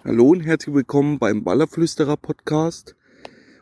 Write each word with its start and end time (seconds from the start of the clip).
Hallo 0.00 0.30
und 0.30 0.40
herzlich 0.40 0.74
willkommen 0.74 1.20
beim 1.20 1.44
Ballerflüsterer 1.44 2.16
Podcast. 2.16 2.96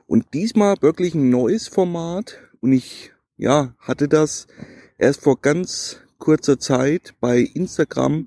Und 0.07 0.33
diesmal 0.33 0.77
wirklich 0.81 1.15
ein 1.15 1.29
neues 1.29 1.69
Format. 1.69 2.39
Und 2.61 2.73
ich, 2.73 3.11
ja, 3.37 3.75
hatte 3.79 4.09
das 4.09 4.47
erst 4.97 5.21
vor 5.23 5.39
ganz 5.41 6.01
kurzer 6.19 6.59
Zeit 6.59 7.15
bei 7.21 7.41
Instagram 7.41 8.27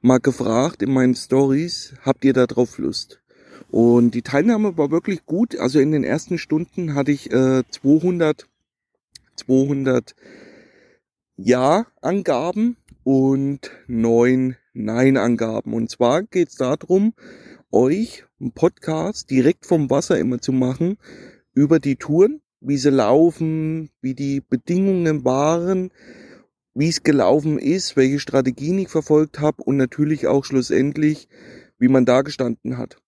mal 0.00 0.20
gefragt 0.20 0.80
in 0.80 0.92
meinen 0.92 1.14
Stories, 1.14 1.92
habt 2.02 2.24
ihr 2.24 2.32
da 2.32 2.46
drauf 2.46 2.78
Lust? 2.78 3.20
Und 3.68 4.12
die 4.12 4.22
Teilnahme 4.22 4.78
war 4.78 4.90
wirklich 4.90 5.26
gut. 5.26 5.58
Also 5.58 5.80
in 5.80 5.90
den 5.90 6.04
ersten 6.04 6.38
Stunden 6.38 6.94
hatte 6.94 7.12
ich 7.12 7.30
äh, 7.30 7.64
200, 7.68 8.46
200 9.36 10.14
Ja-Angaben 11.36 12.76
und 13.12 13.72
neun 13.88 14.54
Nein-Angaben. 14.72 15.74
Und 15.74 15.90
zwar 15.90 16.22
geht 16.22 16.50
es 16.50 16.54
darum, 16.54 17.12
euch 17.72 18.24
einen 18.38 18.52
Podcast 18.52 19.32
direkt 19.32 19.66
vom 19.66 19.90
Wasser 19.90 20.16
immer 20.16 20.40
zu 20.40 20.52
machen 20.52 20.96
über 21.52 21.80
die 21.80 21.96
Touren, 21.96 22.40
wie 22.60 22.76
sie 22.76 22.90
laufen, 22.90 23.90
wie 24.00 24.14
die 24.14 24.40
Bedingungen 24.40 25.24
waren, 25.24 25.90
wie 26.72 26.88
es 26.88 27.02
gelaufen 27.02 27.58
ist, 27.58 27.96
welche 27.96 28.20
Strategien 28.20 28.78
ich 28.78 28.90
verfolgt 28.90 29.40
habe 29.40 29.60
und 29.64 29.76
natürlich 29.76 30.28
auch 30.28 30.44
schlussendlich, 30.44 31.26
wie 31.80 31.88
man 31.88 32.04
da 32.04 32.22
gestanden 32.22 32.78
hat. 32.78 32.98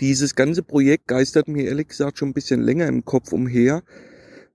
Dieses 0.00 0.34
ganze 0.34 0.64
Projekt 0.64 1.06
geistert 1.06 1.46
mir 1.46 1.68
ehrlich 1.68 1.86
gesagt 1.86 2.18
schon 2.18 2.30
ein 2.30 2.34
bisschen 2.34 2.60
länger 2.60 2.88
im 2.88 3.04
Kopf 3.04 3.32
umher, 3.32 3.84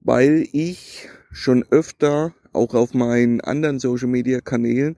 weil 0.02 0.46
ich 0.52 1.08
schon 1.32 1.64
öfter 1.70 2.36
auch 2.54 2.74
auf 2.74 2.94
meinen 2.94 3.42
anderen 3.42 3.80
Social 3.80 4.08
Media 4.08 4.42
Kanälen 4.42 4.98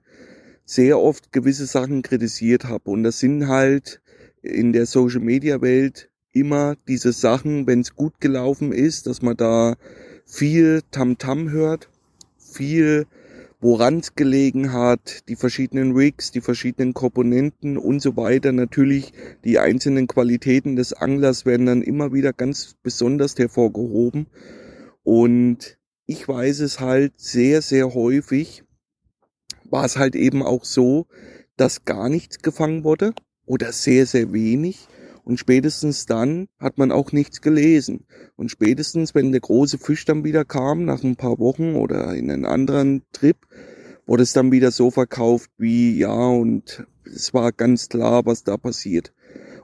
sehr 0.64 0.98
oft 0.98 1.32
gewisse 1.32 1.66
Sachen 1.66 2.02
kritisiert 2.02 2.64
habe. 2.64 2.90
Und 2.90 3.02
das 3.02 3.18
sind 3.18 3.48
halt 3.48 4.00
in 4.42 4.72
der 4.72 4.86
Social 4.86 5.20
Media 5.20 5.60
Welt 5.60 6.10
immer 6.32 6.76
diese 6.88 7.12
Sachen, 7.12 7.66
wenn 7.66 7.80
es 7.80 7.94
gut 7.94 8.20
gelaufen 8.20 8.72
ist, 8.72 9.06
dass 9.06 9.22
man 9.22 9.36
da 9.36 9.76
viel 10.26 10.82
Tamtam 10.90 11.46
-Tam 11.46 11.50
hört, 11.50 11.88
viel 12.38 13.06
woran 13.64 14.00
es 14.00 14.14
gelegen 14.14 14.74
hat, 14.74 15.26
die 15.28 15.36
verschiedenen 15.36 15.96
Rigs, 15.96 16.30
die 16.30 16.42
verschiedenen 16.42 16.92
Komponenten 16.92 17.78
und 17.78 18.00
so 18.00 18.14
weiter. 18.14 18.52
Natürlich 18.52 19.14
die 19.42 19.58
einzelnen 19.58 20.06
Qualitäten 20.06 20.76
des 20.76 20.92
Anglers 20.92 21.46
werden 21.46 21.64
dann 21.64 21.80
immer 21.80 22.12
wieder 22.12 22.34
ganz 22.34 22.74
besonders 22.82 23.38
hervorgehoben. 23.38 24.26
Und 25.02 25.78
ich 26.06 26.26
weiß 26.28 26.60
es 26.60 26.80
halt 26.80 27.14
sehr, 27.16 27.62
sehr 27.62 27.94
häufig, 27.94 28.64
war 29.64 29.84
es 29.84 29.96
halt 29.96 30.14
eben 30.14 30.42
auch 30.42 30.64
so, 30.64 31.06
dass 31.56 31.84
gar 31.84 32.08
nichts 32.08 32.40
gefangen 32.40 32.84
wurde 32.84 33.14
oder 33.46 33.72
sehr, 33.72 34.06
sehr 34.06 34.32
wenig. 34.32 34.88
Und 35.24 35.38
spätestens 35.38 36.04
dann 36.04 36.48
hat 36.58 36.76
man 36.76 36.92
auch 36.92 37.12
nichts 37.12 37.40
gelesen. 37.40 38.06
Und 38.36 38.50
spätestens, 38.50 39.14
wenn 39.14 39.32
der 39.32 39.40
große 39.40 39.78
Fisch 39.78 40.04
dann 40.04 40.24
wieder 40.24 40.44
kam, 40.44 40.84
nach 40.84 41.02
ein 41.02 41.16
paar 41.16 41.38
Wochen 41.38 41.76
oder 41.76 42.14
in 42.14 42.30
einen 42.30 42.44
anderen 42.44 43.02
Trip, 43.12 43.38
wurde 44.06 44.22
es 44.22 44.34
dann 44.34 44.52
wieder 44.52 44.70
so 44.70 44.90
verkauft 44.90 45.50
wie, 45.56 45.96
ja, 45.98 46.12
und 46.12 46.86
es 47.06 47.32
war 47.32 47.52
ganz 47.52 47.88
klar, 47.88 48.26
was 48.26 48.44
da 48.44 48.58
passiert. 48.58 49.14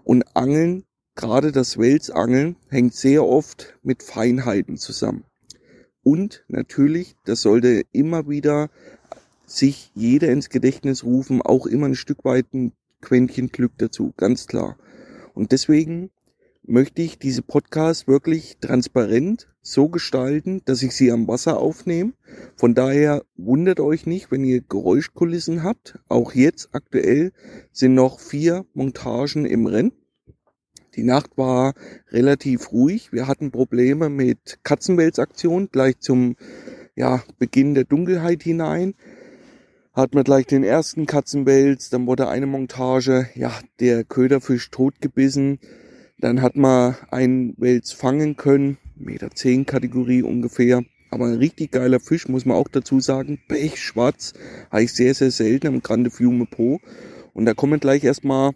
Und 0.02 0.34
Angeln, 0.34 0.84
gerade 1.14 1.52
das 1.52 1.76
Welsangeln, 1.76 2.56
hängt 2.70 2.94
sehr 2.94 3.26
oft 3.26 3.78
mit 3.82 4.02
Feinheiten 4.02 4.78
zusammen. 4.78 5.24
Und 6.02 6.44
natürlich, 6.48 7.16
das 7.24 7.42
sollte 7.42 7.82
immer 7.92 8.28
wieder 8.28 8.70
sich 9.46 9.90
jeder 9.94 10.28
ins 10.28 10.48
Gedächtnis 10.48 11.04
rufen, 11.04 11.42
auch 11.42 11.66
immer 11.66 11.86
ein 11.86 11.94
Stück 11.94 12.24
weit 12.24 12.52
ein 12.54 12.72
Quäntchen 13.00 13.48
Glück 13.48 13.72
dazu, 13.78 14.12
ganz 14.16 14.46
klar. 14.46 14.76
Und 15.34 15.52
deswegen 15.52 16.10
möchte 16.62 17.02
ich 17.02 17.18
diese 17.18 17.42
Podcast 17.42 18.06
wirklich 18.06 18.58
transparent 18.60 19.48
so 19.62 19.88
gestalten, 19.88 20.62
dass 20.64 20.82
ich 20.82 20.92
sie 20.92 21.10
am 21.10 21.28
Wasser 21.28 21.58
aufnehme. 21.58 22.12
Von 22.56 22.74
daher 22.74 23.24
wundert 23.36 23.80
euch 23.80 24.06
nicht, 24.06 24.30
wenn 24.30 24.44
ihr 24.44 24.60
Geräuschkulissen 24.60 25.62
habt. 25.62 25.98
Auch 26.08 26.32
jetzt 26.32 26.70
aktuell 26.72 27.32
sind 27.72 27.94
noch 27.94 28.20
vier 28.20 28.64
Montagen 28.74 29.44
im 29.46 29.66
Rennen. 29.66 29.92
Die 30.96 31.04
Nacht 31.04 31.36
war 31.36 31.74
relativ 32.10 32.72
ruhig. 32.72 33.12
Wir 33.12 33.26
hatten 33.26 33.50
Probleme 33.50 34.08
mit 34.08 34.58
Katzenwelsaktion 34.62 35.68
gleich 35.70 35.98
zum 36.00 36.36
ja, 36.96 37.22
Beginn 37.38 37.74
der 37.74 37.84
Dunkelheit 37.84 38.42
hinein 38.42 38.94
hat 39.92 40.14
man 40.14 40.24
gleich 40.24 40.46
den 40.46 40.62
ersten 40.62 41.06
Katzenwels, 41.06 41.90
dann 41.90 42.06
wurde 42.06 42.28
eine 42.28 42.46
Montage, 42.46 43.28
ja, 43.34 43.52
der 43.80 44.04
Köderfisch 44.04 44.70
totgebissen. 44.70 45.58
Dann 46.18 46.42
hat 46.42 46.54
man 46.56 46.96
einen 47.10 47.54
Wels 47.58 47.92
fangen 47.92 48.36
können, 48.36 48.78
Meter 48.96 49.30
zehn 49.30 49.66
Kategorie 49.66 50.22
ungefähr. 50.22 50.84
Aber 51.10 51.26
ein 51.26 51.38
richtig 51.38 51.72
geiler 51.72 51.98
Fisch, 51.98 52.28
muss 52.28 52.44
man 52.44 52.56
auch 52.56 52.68
dazu 52.68 53.00
sagen. 53.00 53.40
Pechschwarz, 53.48 54.32
habe 54.70 54.84
ich 54.84 54.92
sehr, 54.92 55.14
sehr 55.14 55.32
selten 55.32 55.66
am 55.66 55.82
Grande 55.82 56.10
Fiume 56.10 56.46
Po. 56.46 56.78
Und 57.32 57.46
da 57.46 57.54
kommen 57.54 57.80
gleich 57.80 58.04
erstmal 58.04 58.52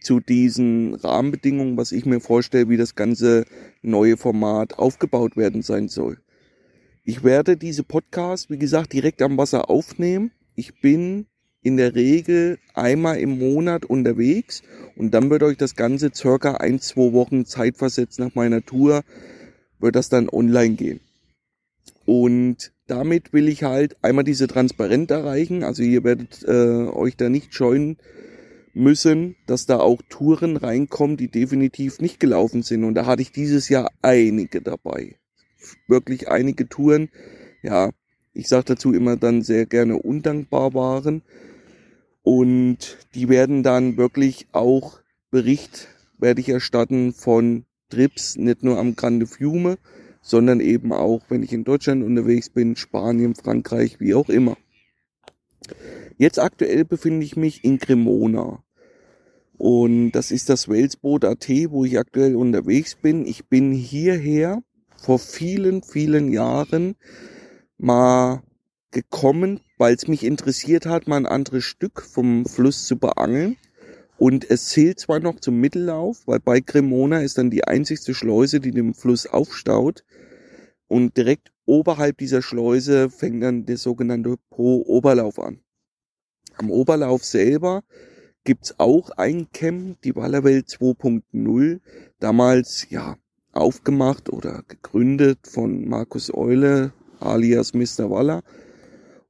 zu 0.00 0.20
diesen 0.20 0.94
Rahmenbedingungen, 0.94 1.76
was 1.76 1.92
ich 1.92 2.06
mir 2.06 2.20
vorstelle, 2.20 2.68
wie 2.68 2.76
das 2.76 2.94
ganze 2.94 3.44
neue 3.82 4.16
Format 4.16 4.78
aufgebaut 4.78 5.36
werden 5.36 5.62
sein 5.62 5.88
soll. 5.88 6.18
Ich 7.04 7.24
werde 7.24 7.56
diese 7.56 7.82
Podcasts, 7.82 8.50
wie 8.50 8.58
gesagt, 8.58 8.92
direkt 8.92 9.22
am 9.22 9.38
Wasser 9.38 9.70
aufnehmen. 9.70 10.32
Ich 10.54 10.80
bin 10.80 11.26
in 11.62 11.76
der 11.76 11.94
Regel 11.94 12.58
einmal 12.74 13.18
im 13.18 13.38
Monat 13.38 13.84
unterwegs 13.84 14.62
und 14.96 15.12
dann 15.12 15.30
wird 15.30 15.42
euch 15.42 15.56
das 15.56 15.76
Ganze 15.76 16.10
circa 16.14 16.54
ein, 16.54 16.80
zwei 16.80 17.12
Wochen 17.12 17.44
Zeit 17.44 17.76
versetzt 17.76 18.18
nach 18.18 18.34
meiner 18.34 18.64
Tour, 18.64 19.02
wird 19.78 19.96
das 19.96 20.08
dann 20.08 20.28
online 20.28 20.74
gehen. 20.74 21.00
Und 22.06 22.72
damit 22.86 23.32
will 23.32 23.48
ich 23.48 23.62
halt 23.62 23.96
einmal 24.02 24.24
diese 24.24 24.48
Transparenz 24.48 25.10
erreichen. 25.10 25.62
Also 25.62 25.82
ihr 25.82 26.02
werdet 26.02 26.42
äh, 26.44 26.88
euch 26.88 27.16
da 27.16 27.28
nicht 27.28 27.54
scheuen 27.54 27.98
müssen, 28.72 29.36
dass 29.46 29.66
da 29.66 29.78
auch 29.78 30.00
Touren 30.08 30.56
reinkommen, 30.56 31.16
die 31.16 31.28
definitiv 31.28 32.00
nicht 32.00 32.20
gelaufen 32.20 32.62
sind. 32.62 32.84
Und 32.84 32.94
da 32.94 33.06
hatte 33.06 33.22
ich 33.22 33.32
dieses 33.32 33.68
Jahr 33.68 33.90
einige 34.02 34.62
dabei 34.62 35.16
wirklich 35.88 36.28
einige 36.28 36.68
Touren, 36.68 37.10
ja, 37.62 37.90
ich 38.32 38.48
sage 38.48 38.66
dazu 38.66 38.92
immer 38.92 39.16
dann 39.16 39.42
sehr 39.42 39.66
gerne 39.66 39.96
undankbar 39.96 40.74
waren. 40.74 41.22
Und 42.22 42.98
die 43.14 43.28
werden 43.28 43.62
dann 43.62 43.96
wirklich 43.96 44.46
auch 44.52 45.00
Bericht, 45.30 45.88
werde 46.18 46.40
ich 46.40 46.48
erstatten 46.48 47.12
von 47.12 47.64
Trips, 47.88 48.36
nicht 48.36 48.62
nur 48.62 48.78
am 48.78 48.94
Grande 48.94 49.26
Fiume, 49.26 49.78
sondern 50.22 50.60
eben 50.60 50.92
auch, 50.92 51.22
wenn 51.28 51.42
ich 51.42 51.52
in 51.52 51.64
Deutschland 51.64 52.04
unterwegs 52.04 52.50
bin, 52.50 52.76
Spanien, 52.76 53.34
Frankreich, 53.34 54.00
wie 54.00 54.14
auch 54.14 54.28
immer. 54.28 54.56
Jetzt 56.20 56.38
aktuell 56.38 56.84
befinde 56.84 57.24
ich 57.24 57.34
mich 57.34 57.64
in 57.64 57.78
Cremona. 57.78 58.62
Und 59.56 60.12
das 60.12 60.30
ist 60.30 60.50
das 60.50 60.68
Welsboot 60.68 61.24
AT, 61.24 61.48
wo 61.70 61.86
ich 61.86 61.98
aktuell 61.98 62.36
unterwegs 62.36 62.94
bin. 62.94 63.26
Ich 63.26 63.48
bin 63.48 63.72
hierher 63.72 64.62
vor 64.98 65.18
vielen, 65.18 65.82
vielen 65.82 66.30
Jahren 66.30 66.96
mal 67.78 68.42
gekommen, 68.90 69.60
weil 69.78 69.94
es 69.94 70.08
mich 70.08 70.22
interessiert 70.22 70.84
hat, 70.84 71.08
mal 71.08 71.16
ein 71.16 71.24
anderes 71.24 71.64
Stück 71.64 72.02
vom 72.02 72.44
Fluss 72.44 72.84
zu 72.84 72.98
beangeln. 72.98 73.56
Und 74.18 74.50
es 74.50 74.68
zählt 74.68 75.00
zwar 75.00 75.20
noch 75.20 75.40
zum 75.40 75.58
Mittellauf, 75.58 76.26
weil 76.26 76.40
bei 76.40 76.60
Cremona 76.60 77.22
ist 77.22 77.38
dann 77.38 77.48
die 77.48 77.64
einzigste 77.64 78.12
Schleuse, 78.12 78.60
die 78.60 78.72
den 78.72 78.92
Fluss 78.92 79.26
aufstaut. 79.26 80.04
Und 80.86 81.16
direkt 81.16 81.50
oberhalb 81.64 82.18
dieser 82.18 82.42
Schleuse 82.42 83.08
fängt 83.08 83.42
dann 83.42 83.64
der 83.64 83.78
sogenannte 83.78 84.36
Po-Oberlauf 84.50 85.38
an. 85.38 85.60
Am 86.60 86.70
Oberlauf 86.70 87.24
selber 87.24 87.84
gibt's 88.44 88.74
auch 88.76 89.08
ein 89.12 89.50
Camp, 89.50 90.02
die 90.02 90.14
Wallerwelt 90.14 90.68
2.0. 90.68 91.80
Damals, 92.18 92.86
ja, 92.90 93.16
aufgemacht 93.52 94.30
oder 94.30 94.62
gegründet 94.68 95.38
von 95.44 95.88
Markus 95.88 96.30
Eule 96.34 96.92
alias 97.18 97.72
Mr. 97.72 98.10
Waller 98.10 98.42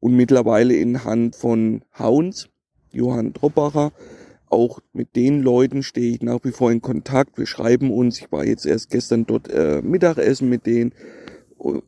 und 0.00 0.16
mittlerweile 0.16 0.74
in 0.74 1.04
Hand 1.04 1.36
von 1.36 1.84
Hounds, 1.96 2.48
Johann 2.90 3.32
Droppacher. 3.32 3.92
Auch 4.48 4.80
mit 4.92 5.14
den 5.14 5.40
Leuten 5.40 5.84
stehe 5.84 6.16
ich 6.16 6.22
nach 6.22 6.40
wie 6.42 6.50
vor 6.50 6.72
in 6.72 6.82
Kontakt. 6.82 7.38
Wir 7.38 7.46
schreiben 7.46 7.92
uns. 7.92 8.18
Ich 8.18 8.32
war 8.32 8.44
jetzt 8.44 8.66
erst 8.66 8.90
gestern 8.90 9.24
dort 9.24 9.48
äh, 9.48 9.82
Mittagessen 9.82 10.48
mit 10.48 10.66
denen. 10.66 10.94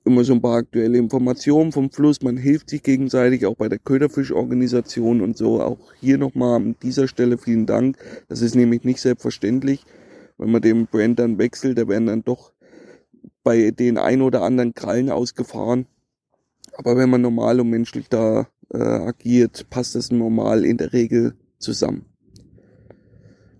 Immer 0.04 0.24
so 0.24 0.34
ein 0.34 0.42
paar 0.42 0.56
aktuelle 0.56 0.98
Informationen 0.98 1.72
vom 1.72 1.90
Fluss. 1.90 2.20
Man 2.22 2.36
hilft 2.36 2.70
sich 2.70 2.82
gegenseitig, 2.82 3.46
auch 3.46 3.56
bei 3.56 3.68
der 3.68 3.78
Köderfischorganisation 3.78 5.22
und 5.22 5.36
so. 5.36 5.62
Auch 5.62 5.92
hier 6.00 6.18
nochmal 6.18 6.56
an 6.56 6.76
dieser 6.82 7.08
Stelle 7.08 7.38
vielen 7.38 7.66
Dank. 7.66 7.96
Das 8.28 8.42
ist 8.42 8.54
nämlich 8.54 8.84
nicht 8.84 9.00
selbstverständlich 9.00 9.84
wenn 10.42 10.50
man 10.50 10.62
den 10.62 10.86
Brand 10.86 11.18
dann 11.18 11.38
wechselt, 11.38 11.78
da 11.78 11.86
werden 11.86 12.06
dann 12.06 12.24
doch 12.24 12.52
bei 13.44 13.70
den 13.70 13.96
ein 13.96 14.22
oder 14.22 14.42
anderen 14.42 14.74
Krallen 14.74 15.10
ausgefahren. 15.10 15.86
Aber 16.74 16.96
wenn 16.96 17.10
man 17.10 17.20
normal 17.20 17.60
und 17.60 17.70
menschlich 17.70 18.08
da 18.08 18.48
äh, 18.72 18.78
agiert, 18.78 19.68
passt 19.70 19.94
das 19.94 20.10
normal 20.10 20.64
in 20.64 20.78
der 20.78 20.92
Regel 20.92 21.34
zusammen. 21.58 22.06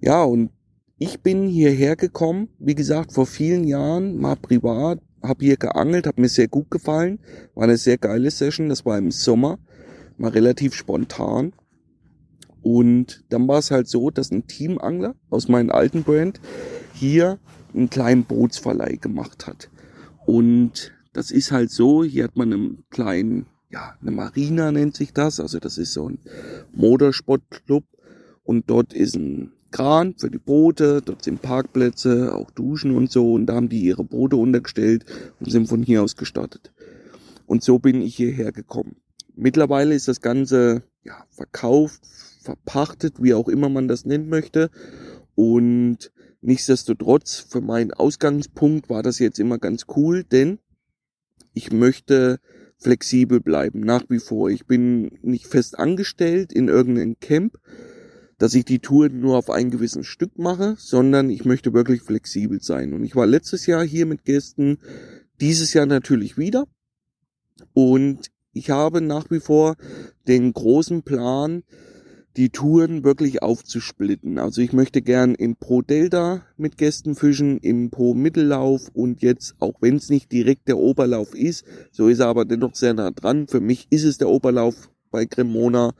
Ja, 0.00 0.24
und 0.24 0.50
ich 0.98 1.20
bin 1.20 1.46
hierher 1.46 1.94
gekommen, 1.94 2.48
wie 2.58 2.74
gesagt, 2.74 3.12
vor 3.12 3.26
vielen 3.26 3.64
Jahren, 3.64 4.18
mal 4.18 4.36
privat, 4.36 5.00
habe 5.22 5.44
hier 5.44 5.56
geangelt, 5.56 6.06
hat 6.06 6.18
mir 6.18 6.28
sehr 6.28 6.48
gut 6.48 6.70
gefallen, 6.70 7.18
war 7.54 7.64
eine 7.64 7.76
sehr 7.76 7.98
geile 7.98 8.30
Session, 8.30 8.68
das 8.68 8.84
war 8.84 8.98
im 8.98 9.10
Sommer, 9.10 9.58
mal 10.18 10.30
relativ 10.30 10.74
spontan. 10.74 11.52
Und 12.62 13.24
dann 13.28 13.48
war 13.48 13.58
es 13.58 13.70
halt 13.70 13.88
so, 13.88 14.10
dass 14.10 14.30
ein 14.30 14.46
Teamangler 14.46 15.14
aus 15.30 15.48
meinem 15.48 15.70
alten 15.70 16.04
Brand 16.04 16.40
hier 16.94 17.38
einen 17.74 17.90
kleinen 17.90 18.24
Bootsverleih 18.24 18.96
gemacht 18.96 19.46
hat. 19.46 19.68
Und 20.26 20.92
das 21.12 21.30
ist 21.30 21.50
halt 21.50 21.70
so, 21.70 22.04
hier 22.04 22.24
hat 22.24 22.36
man 22.36 22.52
einen 22.52 22.84
kleinen, 22.90 23.46
ja, 23.70 23.96
eine 24.00 24.12
Marina 24.12 24.70
nennt 24.70 24.96
sich 24.96 25.12
das, 25.12 25.40
also 25.40 25.58
das 25.58 25.78
ist 25.78 25.92
so 25.92 26.08
ein 26.08 26.18
Motorsportclub 26.72 27.84
und 28.44 28.70
dort 28.70 28.92
ist 28.92 29.16
ein 29.16 29.52
Kran 29.72 30.14
für 30.16 30.30
die 30.30 30.38
Boote, 30.38 31.02
dort 31.04 31.24
sind 31.24 31.42
Parkplätze, 31.42 32.32
auch 32.34 32.50
Duschen 32.52 32.94
und 32.94 33.10
so 33.10 33.32
und 33.32 33.46
da 33.46 33.54
haben 33.54 33.68
die 33.68 33.82
ihre 33.82 34.04
Boote 34.04 34.36
untergestellt 34.36 35.04
und 35.40 35.50
sind 35.50 35.66
von 35.66 35.82
hier 35.82 36.02
aus 36.02 36.16
gestartet. 36.16 36.72
Und 37.46 37.64
so 37.64 37.78
bin 37.80 38.00
ich 38.00 38.14
hierher 38.14 38.52
gekommen. 38.52 38.96
Mittlerweile 39.34 39.94
ist 39.94 40.08
das 40.08 40.20
Ganze 40.20 40.84
ja, 41.02 41.24
verkauft, 41.30 42.02
verpachtet, 42.42 43.22
wie 43.22 43.34
auch 43.34 43.48
immer 43.48 43.68
man 43.68 43.88
das 43.88 44.04
nennen 44.04 44.28
möchte. 44.28 44.70
Und 45.34 46.12
nichtsdestotrotz, 46.40 47.38
für 47.40 47.60
meinen 47.60 47.92
Ausgangspunkt 47.92 48.90
war 48.90 49.02
das 49.02 49.18
jetzt 49.18 49.38
immer 49.38 49.58
ganz 49.58 49.86
cool, 49.96 50.24
denn 50.24 50.58
ich 51.54 51.72
möchte 51.72 52.40
flexibel 52.78 53.40
bleiben, 53.40 53.80
nach 53.80 54.04
wie 54.08 54.18
vor. 54.18 54.50
Ich 54.50 54.66
bin 54.66 55.18
nicht 55.22 55.46
fest 55.46 55.78
angestellt 55.78 56.52
in 56.52 56.68
irgendeinem 56.68 57.18
Camp, 57.20 57.58
dass 58.42 58.54
ich 58.54 58.64
die 58.64 58.80
Tour 58.80 59.08
nur 59.08 59.36
auf 59.38 59.50
ein 59.50 59.70
gewisses 59.70 60.04
Stück 60.04 60.36
mache, 60.36 60.74
sondern 60.76 61.30
ich 61.30 61.44
möchte 61.44 61.74
wirklich 61.74 62.02
flexibel 62.02 62.60
sein. 62.60 62.92
Und 62.92 63.04
ich 63.04 63.14
war 63.14 63.24
letztes 63.24 63.66
Jahr 63.66 63.84
hier 63.84 64.04
mit 64.04 64.24
Gästen, 64.24 64.78
dieses 65.40 65.74
Jahr 65.74 65.86
natürlich 65.86 66.36
wieder. 66.36 66.66
Und 67.72 68.32
ich 68.52 68.70
habe 68.70 69.00
nach 69.00 69.30
wie 69.30 69.38
vor 69.38 69.76
den 70.26 70.52
großen 70.52 71.04
Plan, 71.04 71.62
die 72.36 72.50
Touren 72.50 73.04
wirklich 73.04 73.44
aufzusplitten. 73.44 74.40
Also 74.40 74.60
ich 74.60 74.72
möchte 74.72 75.02
gern 75.02 75.36
im 75.36 75.54
Pro 75.54 75.80
Delta 75.80 76.44
mit 76.56 76.78
Gästen 76.78 77.14
fischen, 77.14 77.58
im 77.58 77.90
Pro 77.90 78.12
Mittellauf 78.12 78.88
und 78.92 79.22
jetzt, 79.22 79.54
auch 79.60 79.74
wenn 79.80 79.94
es 79.94 80.10
nicht 80.10 80.32
direkt 80.32 80.66
der 80.66 80.78
Oberlauf 80.78 81.36
ist, 81.36 81.64
so 81.92 82.08
ist 82.08 82.18
er 82.18 82.26
aber 82.26 82.44
dennoch 82.44 82.74
sehr 82.74 82.94
nah 82.94 83.12
dran. 83.12 83.46
Für 83.46 83.60
mich 83.60 83.86
ist 83.90 84.02
es 84.02 84.18
der 84.18 84.30
Oberlauf 84.30 84.90
bei 85.12 85.26
Cremona 85.26 85.94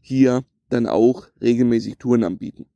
hier 0.00 0.44
dann 0.72 0.86
auch 0.86 1.26
regelmäßig 1.40 1.98
Touren 1.98 2.24
anbieten. 2.24 2.66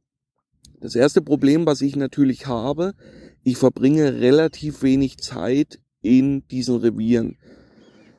Das 0.80 0.94
erste 0.94 1.22
Problem, 1.22 1.66
was 1.66 1.80
ich 1.80 1.96
natürlich 1.96 2.46
habe, 2.46 2.94
ich 3.42 3.56
verbringe 3.56 4.20
relativ 4.20 4.82
wenig 4.82 5.18
Zeit 5.18 5.80
in 6.02 6.46
diesen 6.48 6.76
Revieren. 6.76 7.36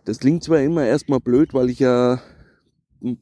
Das 0.06 0.20
klingt 0.20 0.44
zwar 0.44 0.62
immer 0.62 0.86
erstmal 0.86 1.20
blöd, 1.20 1.54
weil 1.54 1.70
ich 1.70 1.80
ja 1.80 2.22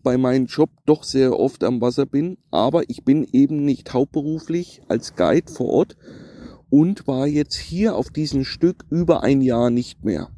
bei 0.04 0.18
meinem 0.18 0.46
Job 0.46 0.70
doch 0.86 1.04
sehr 1.04 1.38
oft 1.38 1.64
am 1.64 1.82
Wasser 1.82 2.06
bin, 2.06 2.38
aber 2.50 2.90
ich 2.90 3.04
bin 3.04 3.28
eben 3.32 3.66
nicht 3.66 3.94
hauptberuflich 3.94 4.82
als 4.88 5.16
Guide 5.16 5.52
vor 5.52 5.68
Ort 5.68 5.98
und 6.70 7.08
war 7.08 7.28
jetzt 7.28 7.56
hier 7.56 7.96
auf 7.96 8.10
diesem 8.10 8.46
Stück 8.46 8.86
über 8.90 9.24
ein 9.24 9.42
Jahr 9.42 9.70
nicht 9.70 10.06
mehr. 10.06 10.30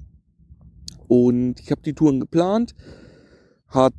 Und 1.08 1.60
ich 1.60 1.72
habe 1.72 1.82
die 1.84 1.94
Touren 1.94 2.20
geplant, 2.20 2.74
hat 3.68 3.94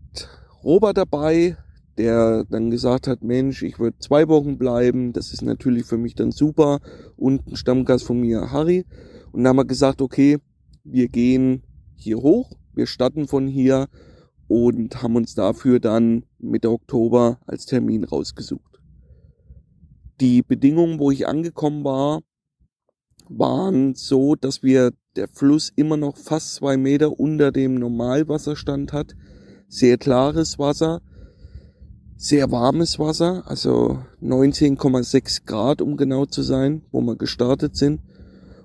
Robert 0.65 0.97
dabei, 0.97 1.57
der 1.99 2.45
dann 2.49 2.71
gesagt 2.71 3.09
hat, 3.09 3.23
Mensch, 3.23 3.63
ich 3.63 3.79
würde 3.79 3.99
zwei 3.99 4.29
Wochen 4.29 4.57
bleiben, 4.57 5.13
das 5.13 5.33
ist 5.33 5.43
natürlich 5.43 5.85
für 5.85 5.99
mich 5.99 6.15
dann 6.15 6.31
super. 6.31 6.79
Und 7.17 7.47
ein 7.49 7.57
Stammgast 7.57 8.05
von 8.05 8.21
mir, 8.21 8.53
Harry. 8.53 8.87
Und 9.33 9.43
dann 9.43 9.49
haben 9.49 9.57
wir 9.57 9.65
gesagt, 9.65 10.01
okay, 10.01 10.39
wir 10.85 11.09
gehen 11.09 11.63
hier 11.97 12.19
hoch, 12.19 12.53
wir 12.73 12.87
starten 12.87 13.27
von 13.27 13.49
hier 13.49 13.89
und 14.47 15.03
haben 15.03 15.17
uns 15.17 15.35
dafür 15.35 15.81
dann 15.81 16.25
Mitte 16.39 16.71
Oktober 16.71 17.41
als 17.47 17.67
Termin 17.67 18.05
rausgesucht. 18.05 18.81
Die 20.21 20.43
Bedingungen, 20.43 20.99
wo 20.99 21.11
ich 21.11 21.27
angekommen 21.27 21.85
war, 21.85 22.21
waren 23.29 23.95
so, 23.95 24.37
dass 24.37 24.63
wir 24.63 24.93
der 25.17 25.29
Fluss 25.29 25.71
immer 25.75 25.97
noch 25.97 26.17
fast 26.17 26.55
zwei 26.55 26.77
Meter 26.77 27.19
unter 27.19 27.53
dem 27.53 27.75
Normalwasserstand 27.75 28.93
hat. 28.93 29.15
Sehr 29.69 29.99
klares 29.99 30.59
Wasser 30.59 31.03
sehr 32.21 32.51
warmes 32.51 32.99
Wasser, 32.99 33.45
also 33.47 34.01
19,6 34.21 35.47
Grad, 35.47 35.81
um 35.81 35.97
genau 35.97 36.27
zu 36.27 36.43
sein, 36.43 36.83
wo 36.91 37.01
wir 37.01 37.15
gestartet 37.15 37.77
sind. 37.77 38.01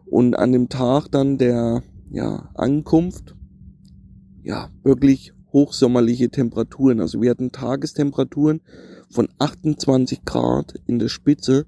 Und 0.08 0.36
an 0.36 0.52
dem 0.52 0.70
Tag 0.70 1.10
dann 1.12 1.38
der 1.38 1.84
ja, 2.10 2.50
Ankunft, 2.56 3.36
ja, 4.42 4.70
wirklich 4.84 5.34
hochsommerliche 5.54 6.30
Temperaturen. 6.30 7.00
Also 7.00 7.22
wir 7.22 7.30
hatten 7.30 7.52
Tagestemperaturen 7.52 8.62
von 9.12 9.30
28 9.38 10.26
Grad 10.26 10.74
in 10.88 10.98
der 10.98 11.10
Spitze. 11.10 11.68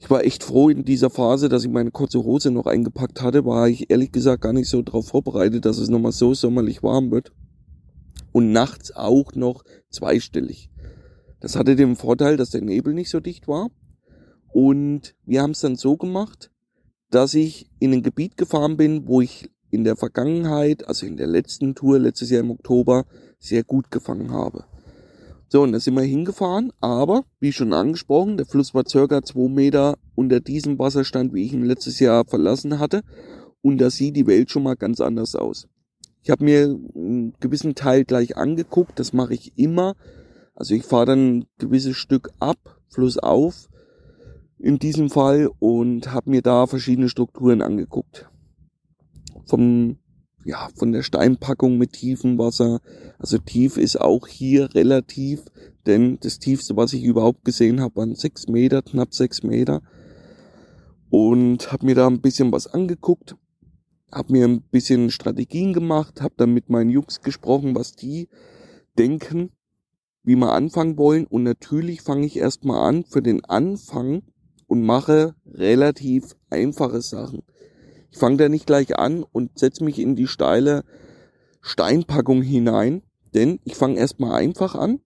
Ich 0.00 0.10
war 0.10 0.24
echt 0.24 0.42
froh 0.42 0.68
in 0.68 0.84
dieser 0.84 1.10
Phase, 1.10 1.48
dass 1.48 1.62
ich 1.62 1.70
meine 1.70 1.92
kurze 1.92 2.24
Hose 2.24 2.50
noch 2.50 2.66
eingepackt 2.66 3.22
hatte, 3.22 3.44
war 3.44 3.68
ich 3.68 3.88
ehrlich 3.88 4.10
gesagt 4.10 4.42
gar 4.42 4.52
nicht 4.52 4.68
so 4.68 4.82
darauf 4.82 5.06
vorbereitet, 5.06 5.64
dass 5.64 5.78
es 5.78 5.88
nochmal 5.88 6.10
so 6.10 6.34
sommerlich 6.34 6.82
warm 6.82 7.12
wird. 7.12 7.32
Und 8.32 8.50
nachts 8.50 8.96
auch 8.96 9.32
noch 9.34 9.62
zweistellig. 9.90 10.71
Das 11.42 11.56
hatte 11.56 11.74
den 11.74 11.96
Vorteil, 11.96 12.36
dass 12.36 12.50
der 12.50 12.62
Nebel 12.62 12.94
nicht 12.94 13.10
so 13.10 13.18
dicht 13.18 13.48
war. 13.48 13.68
Und 14.52 15.16
wir 15.26 15.42
haben 15.42 15.50
es 15.50 15.60
dann 15.60 15.74
so 15.74 15.96
gemacht, 15.96 16.52
dass 17.10 17.34
ich 17.34 17.68
in 17.80 17.92
ein 17.92 18.04
Gebiet 18.04 18.36
gefahren 18.36 18.76
bin, 18.76 19.08
wo 19.08 19.20
ich 19.20 19.50
in 19.70 19.82
der 19.82 19.96
Vergangenheit, 19.96 20.86
also 20.86 21.04
in 21.04 21.16
der 21.16 21.26
letzten 21.26 21.74
Tour, 21.74 21.98
letztes 21.98 22.30
Jahr 22.30 22.42
im 22.42 22.52
Oktober, 22.52 23.06
sehr 23.40 23.64
gut 23.64 23.90
gefangen 23.90 24.30
habe. 24.30 24.66
So, 25.48 25.62
und 25.62 25.72
da 25.72 25.80
sind 25.80 25.94
wir 25.94 26.02
hingefahren, 26.02 26.72
aber, 26.80 27.24
wie 27.40 27.52
schon 27.52 27.72
angesprochen, 27.72 28.36
der 28.36 28.46
Fluss 28.46 28.72
war 28.72 28.84
circa 28.88 29.22
zwei 29.22 29.48
Meter 29.48 29.98
unter 30.14 30.38
diesem 30.38 30.78
Wasserstand, 30.78 31.34
wie 31.34 31.44
ich 31.44 31.52
ihn 31.52 31.64
letztes 31.64 31.98
Jahr 31.98 32.24
verlassen 32.24 32.78
hatte. 32.78 33.02
Und 33.62 33.78
da 33.78 33.90
sieht 33.90 34.14
die 34.14 34.28
Welt 34.28 34.50
schon 34.50 34.62
mal 34.62 34.76
ganz 34.76 35.00
anders 35.00 35.34
aus. 35.34 35.66
Ich 36.22 36.30
habe 36.30 36.44
mir 36.44 36.78
einen 36.94 37.34
gewissen 37.40 37.74
Teil 37.74 38.04
gleich 38.04 38.36
angeguckt, 38.36 39.00
das 39.00 39.12
mache 39.12 39.34
ich 39.34 39.58
immer, 39.58 39.96
also 40.54 40.74
ich 40.74 40.84
fahre 40.84 41.06
dann 41.06 41.38
ein 41.38 41.46
gewisses 41.58 41.96
Stück 41.96 42.30
ab, 42.38 42.80
Fluss 42.88 43.18
auf 43.18 43.68
in 44.58 44.78
diesem 44.78 45.10
Fall 45.10 45.50
und 45.58 46.12
habe 46.12 46.30
mir 46.30 46.42
da 46.42 46.66
verschiedene 46.66 47.08
Strukturen 47.08 47.62
angeguckt. 47.62 48.28
Vom 49.46 49.98
ja, 50.44 50.68
von 50.74 50.92
der 50.92 51.02
Steinpackung 51.02 51.78
mit 51.78 51.92
tiefem 51.92 52.38
Wasser. 52.38 52.80
Also 53.18 53.38
tief 53.38 53.76
ist 53.76 54.00
auch 54.00 54.26
hier 54.26 54.74
relativ, 54.74 55.44
denn 55.86 56.18
das 56.20 56.38
tiefste, 56.38 56.76
was 56.76 56.92
ich 56.92 57.04
überhaupt 57.04 57.44
gesehen 57.44 57.80
habe, 57.80 57.96
waren 57.96 58.14
sechs 58.14 58.48
Meter, 58.48 58.82
knapp 58.82 59.14
sechs 59.14 59.42
Meter. 59.42 59.82
Und 61.10 61.72
habe 61.72 61.86
mir 61.86 61.94
da 61.94 62.06
ein 62.06 62.20
bisschen 62.20 62.50
was 62.52 62.66
angeguckt, 62.66 63.36
habe 64.10 64.32
mir 64.32 64.48
ein 64.48 64.62
bisschen 64.62 65.10
Strategien 65.10 65.72
gemacht, 65.72 66.22
habe 66.22 66.34
dann 66.36 66.54
mit 66.54 66.70
meinen 66.70 66.90
Jungs 66.90 67.20
gesprochen, 67.20 67.74
was 67.74 67.92
die 67.94 68.28
denken 68.98 69.50
wie 70.24 70.36
wir 70.36 70.52
anfangen 70.52 70.96
wollen. 70.96 71.26
Und 71.26 71.42
natürlich 71.42 72.02
fange 72.02 72.26
ich 72.26 72.36
erstmal 72.36 72.88
an 72.88 73.04
für 73.04 73.22
den 73.22 73.44
Anfang 73.44 74.22
und 74.66 74.82
mache 74.82 75.34
relativ 75.46 76.36
einfache 76.50 77.00
Sachen. 77.00 77.42
Ich 78.10 78.18
fange 78.18 78.36
da 78.36 78.48
nicht 78.48 78.66
gleich 78.66 78.98
an 78.98 79.22
und 79.22 79.58
setze 79.58 79.84
mich 79.84 79.98
in 79.98 80.16
die 80.16 80.26
steile 80.26 80.84
Steinpackung 81.60 82.42
hinein, 82.42 83.02
denn 83.34 83.58
ich 83.64 83.76
fange 83.76 83.98
erstmal 83.98 84.32
einfach 84.32 84.74
an. 84.74 85.00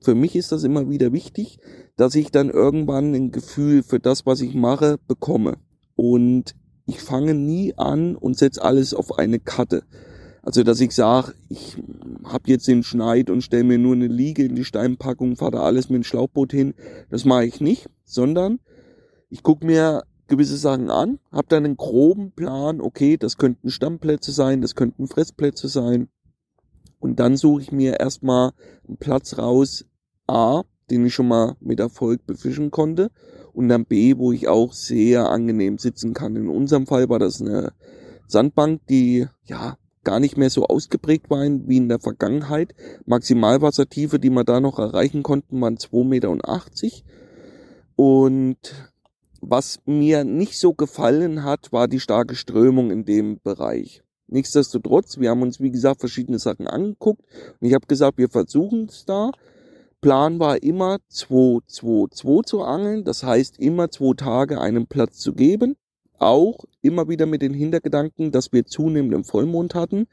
Für 0.00 0.14
mich 0.14 0.36
ist 0.36 0.52
das 0.52 0.64
immer 0.64 0.90
wieder 0.90 1.12
wichtig, 1.12 1.58
dass 1.96 2.14
ich 2.14 2.30
dann 2.30 2.50
irgendwann 2.50 3.14
ein 3.14 3.32
Gefühl 3.32 3.82
für 3.82 3.98
das, 3.98 4.26
was 4.26 4.40
ich 4.40 4.54
mache, 4.54 4.98
bekomme. 5.08 5.56
Und 5.96 6.54
ich 6.86 7.00
fange 7.00 7.34
nie 7.34 7.74
an 7.76 8.14
und 8.14 8.36
setze 8.36 8.62
alles 8.62 8.92
auf 8.94 9.18
eine 9.18 9.40
Karte. 9.40 9.84
Also 10.44 10.62
dass 10.62 10.78
ich 10.80 10.92
sage, 10.92 11.32
ich 11.48 11.78
habe 12.24 12.50
jetzt 12.50 12.68
den 12.68 12.82
Schneid 12.82 13.30
und 13.30 13.40
stelle 13.40 13.64
mir 13.64 13.78
nur 13.78 13.94
eine 13.94 14.08
Liege 14.08 14.44
in 14.44 14.54
die 14.54 14.64
Steinpackung, 14.64 15.36
fahre 15.36 15.52
da 15.52 15.62
alles 15.62 15.88
mit 15.88 15.96
dem 15.96 16.04
Schlauchboot 16.04 16.52
hin. 16.52 16.74
Das 17.08 17.24
mache 17.24 17.46
ich 17.46 17.62
nicht, 17.62 17.88
sondern 18.04 18.60
ich 19.30 19.42
gucke 19.42 19.64
mir 19.64 20.02
gewisse 20.28 20.58
Sachen 20.58 20.90
an, 20.90 21.18
habe 21.32 21.46
dann 21.48 21.64
einen 21.64 21.78
groben 21.78 22.32
Plan, 22.32 22.82
okay, 22.82 23.16
das 23.16 23.38
könnten 23.38 23.70
Stammplätze 23.70 24.32
sein, 24.32 24.60
das 24.60 24.74
könnten 24.74 25.06
Fressplätze 25.06 25.68
sein. 25.68 26.08
Und 26.98 27.20
dann 27.20 27.38
suche 27.38 27.62
ich 27.62 27.72
mir 27.72 28.00
erstmal 28.00 28.52
einen 28.86 28.98
Platz 28.98 29.38
raus, 29.38 29.86
A, 30.26 30.62
den 30.90 31.06
ich 31.06 31.14
schon 31.14 31.28
mal 31.28 31.56
mit 31.60 31.80
Erfolg 31.80 32.26
befischen 32.26 32.70
konnte, 32.70 33.10
und 33.54 33.68
dann 33.68 33.86
B, 33.86 34.18
wo 34.18 34.32
ich 34.32 34.48
auch 34.48 34.74
sehr 34.74 35.30
angenehm 35.30 35.78
sitzen 35.78 36.12
kann. 36.12 36.36
In 36.36 36.48
unserem 36.48 36.86
Fall 36.86 37.08
war 37.08 37.18
das 37.18 37.40
eine 37.40 37.72
Sandbank, 38.26 38.86
die 38.88 39.26
ja 39.44 39.78
gar 40.04 40.20
nicht 40.20 40.36
mehr 40.36 40.50
so 40.50 40.66
ausgeprägt 40.66 41.30
waren 41.30 41.68
wie 41.68 41.78
in 41.78 41.88
der 41.88 41.98
Vergangenheit. 41.98 42.74
Maximalwassertiefe, 43.06 44.18
die 44.18 44.30
wir 44.30 44.44
da 44.44 44.60
noch 44.60 44.78
erreichen 44.78 45.22
konnten, 45.22 45.60
waren 45.60 45.76
2,80 45.76 46.04
Meter. 46.04 46.36
Und 47.96 48.92
was 49.40 49.80
mir 49.86 50.24
nicht 50.24 50.58
so 50.58 50.74
gefallen 50.74 51.44
hat, 51.44 51.72
war 51.72 51.88
die 51.88 52.00
starke 52.00 52.34
Strömung 52.34 52.90
in 52.90 53.04
dem 53.04 53.40
Bereich. 53.42 54.02
Nichtsdestotrotz, 54.26 55.18
wir 55.18 55.30
haben 55.30 55.42
uns, 55.42 55.60
wie 55.60 55.70
gesagt, 55.70 56.00
verschiedene 56.00 56.38
Sachen 56.38 56.66
angeguckt 56.66 57.22
und 57.60 57.68
ich 57.68 57.74
habe 57.74 57.86
gesagt, 57.86 58.18
wir 58.18 58.30
versuchen 58.30 58.86
es 58.86 59.04
da. 59.04 59.30
Plan 60.00 60.38
war 60.38 60.62
immer 60.62 60.98
2-2-2 61.10 62.44
zu 62.44 62.62
angeln, 62.62 63.04
das 63.04 63.22
heißt 63.22 63.58
immer 63.58 63.90
zwei 63.90 64.14
Tage 64.14 64.60
einen 64.60 64.86
Platz 64.86 65.18
zu 65.18 65.34
geben. 65.34 65.76
Auch 66.18 66.64
immer 66.80 67.08
wieder 67.08 67.26
mit 67.26 67.42
den 67.42 67.54
Hintergedanken, 67.54 68.30
dass 68.30 68.52
wir 68.52 68.66
zunehmend 68.66 69.14
im 69.14 69.24
Vollmond 69.24 69.74
hatten. 69.74 70.06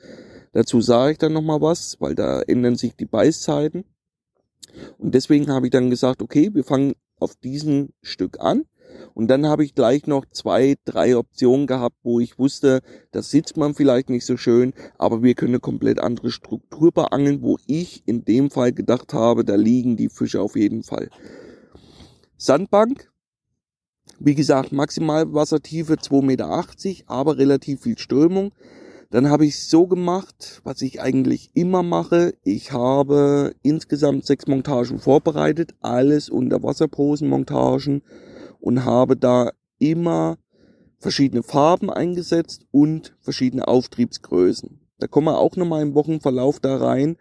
Dazu 0.53 0.81
sage 0.81 1.13
ich 1.13 1.17
dann 1.17 1.33
nochmal 1.33 1.61
was, 1.61 1.97
weil 1.99 2.15
da 2.15 2.41
ändern 2.41 2.75
sich 2.75 2.95
die 2.95 3.05
Beißzeiten. 3.05 3.85
Und 4.97 5.15
deswegen 5.15 5.51
habe 5.51 5.67
ich 5.67 5.71
dann 5.71 5.89
gesagt, 5.89 6.21
okay, 6.21 6.49
wir 6.53 6.63
fangen 6.63 6.93
auf 7.17 7.35
diesem 7.35 7.89
Stück 8.01 8.39
an. 8.39 8.65
Und 9.13 9.27
dann 9.27 9.45
habe 9.45 9.63
ich 9.63 9.75
gleich 9.75 10.07
noch 10.07 10.25
zwei, 10.31 10.75
drei 10.85 11.15
Optionen 11.15 11.67
gehabt, 11.67 11.95
wo 12.03 12.19
ich 12.19 12.37
wusste, 12.37 12.81
da 13.11 13.21
sitzt 13.21 13.57
man 13.57 13.73
vielleicht 13.73 14.09
nicht 14.09 14.25
so 14.25 14.37
schön, 14.37 14.73
aber 14.97 15.23
wir 15.23 15.33
können 15.33 15.53
eine 15.53 15.59
komplett 15.59 15.99
andere 15.99 16.31
Struktur 16.31 16.91
beangeln, 16.91 17.41
wo 17.41 17.57
ich 17.67 18.03
in 18.05 18.25
dem 18.25 18.49
Fall 18.49 18.73
gedacht 18.73 19.13
habe, 19.13 19.45
da 19.45 19.55
liegen 19.55 19.95
die 19.95 20.09
Fische 20.09 20.41
auf 20.41 20.55
jeden 20.55 20.83
Fall. 20.83 21.09
Sandbank, 22.37 23.10
wie 24.23 24.35
gesagt, 24.35 24.71
maximal 24.71 25.33
Wassertiefe 25.33 25.93
2,80 25.93 26.21
Meter, 26.23 26.65
aber 27.07 27.37
relativ 27.37 27.81
viel 27.81 27.97
Strömung. 27.97 28.51
Dann 29.09 29.29
habe 29.29 29.45
ich 29.45 29.67
so 29.67 29.87
gemacht, 29.87 30.61
was 30.63 30.81
ich 30.81 31.01
eigentlich 31.01 31.49
immer 31.53 31.83
mache. 31.83 32.33
Ich 32.43 32.71
habe 32.71 33.53
insgesamt 33.61 34.25
sechs 34.25 34.47
Montagen 34.47 34.99
vorbereitet, 34.99 35.73
alles 35.81 36.29
unter 36.29 36.63
Wasserposenmontagen 36.63 38.03
und 38.59 38.85
habe 38.85 39.17
da 39.17 39.51
immer 39.79 40.37
verschiedene 40.99 41.43
Farben 41.43 41.89
eingesetzt 41.89 42.67
und 42.71 43.15
verschiedene 43.19 43.67
Auftriebsgrößen. 43.67 44.79
Da 44.99 45.07
kommen 45.07 45.27
wir 45.27 45.39
auch 45.39 45.55
nochmal 45.55 45.81
im 45.81 45.95
Wochenverlauf 45.95 46.59
da 46.59 46.77
rein, 46.77 47.17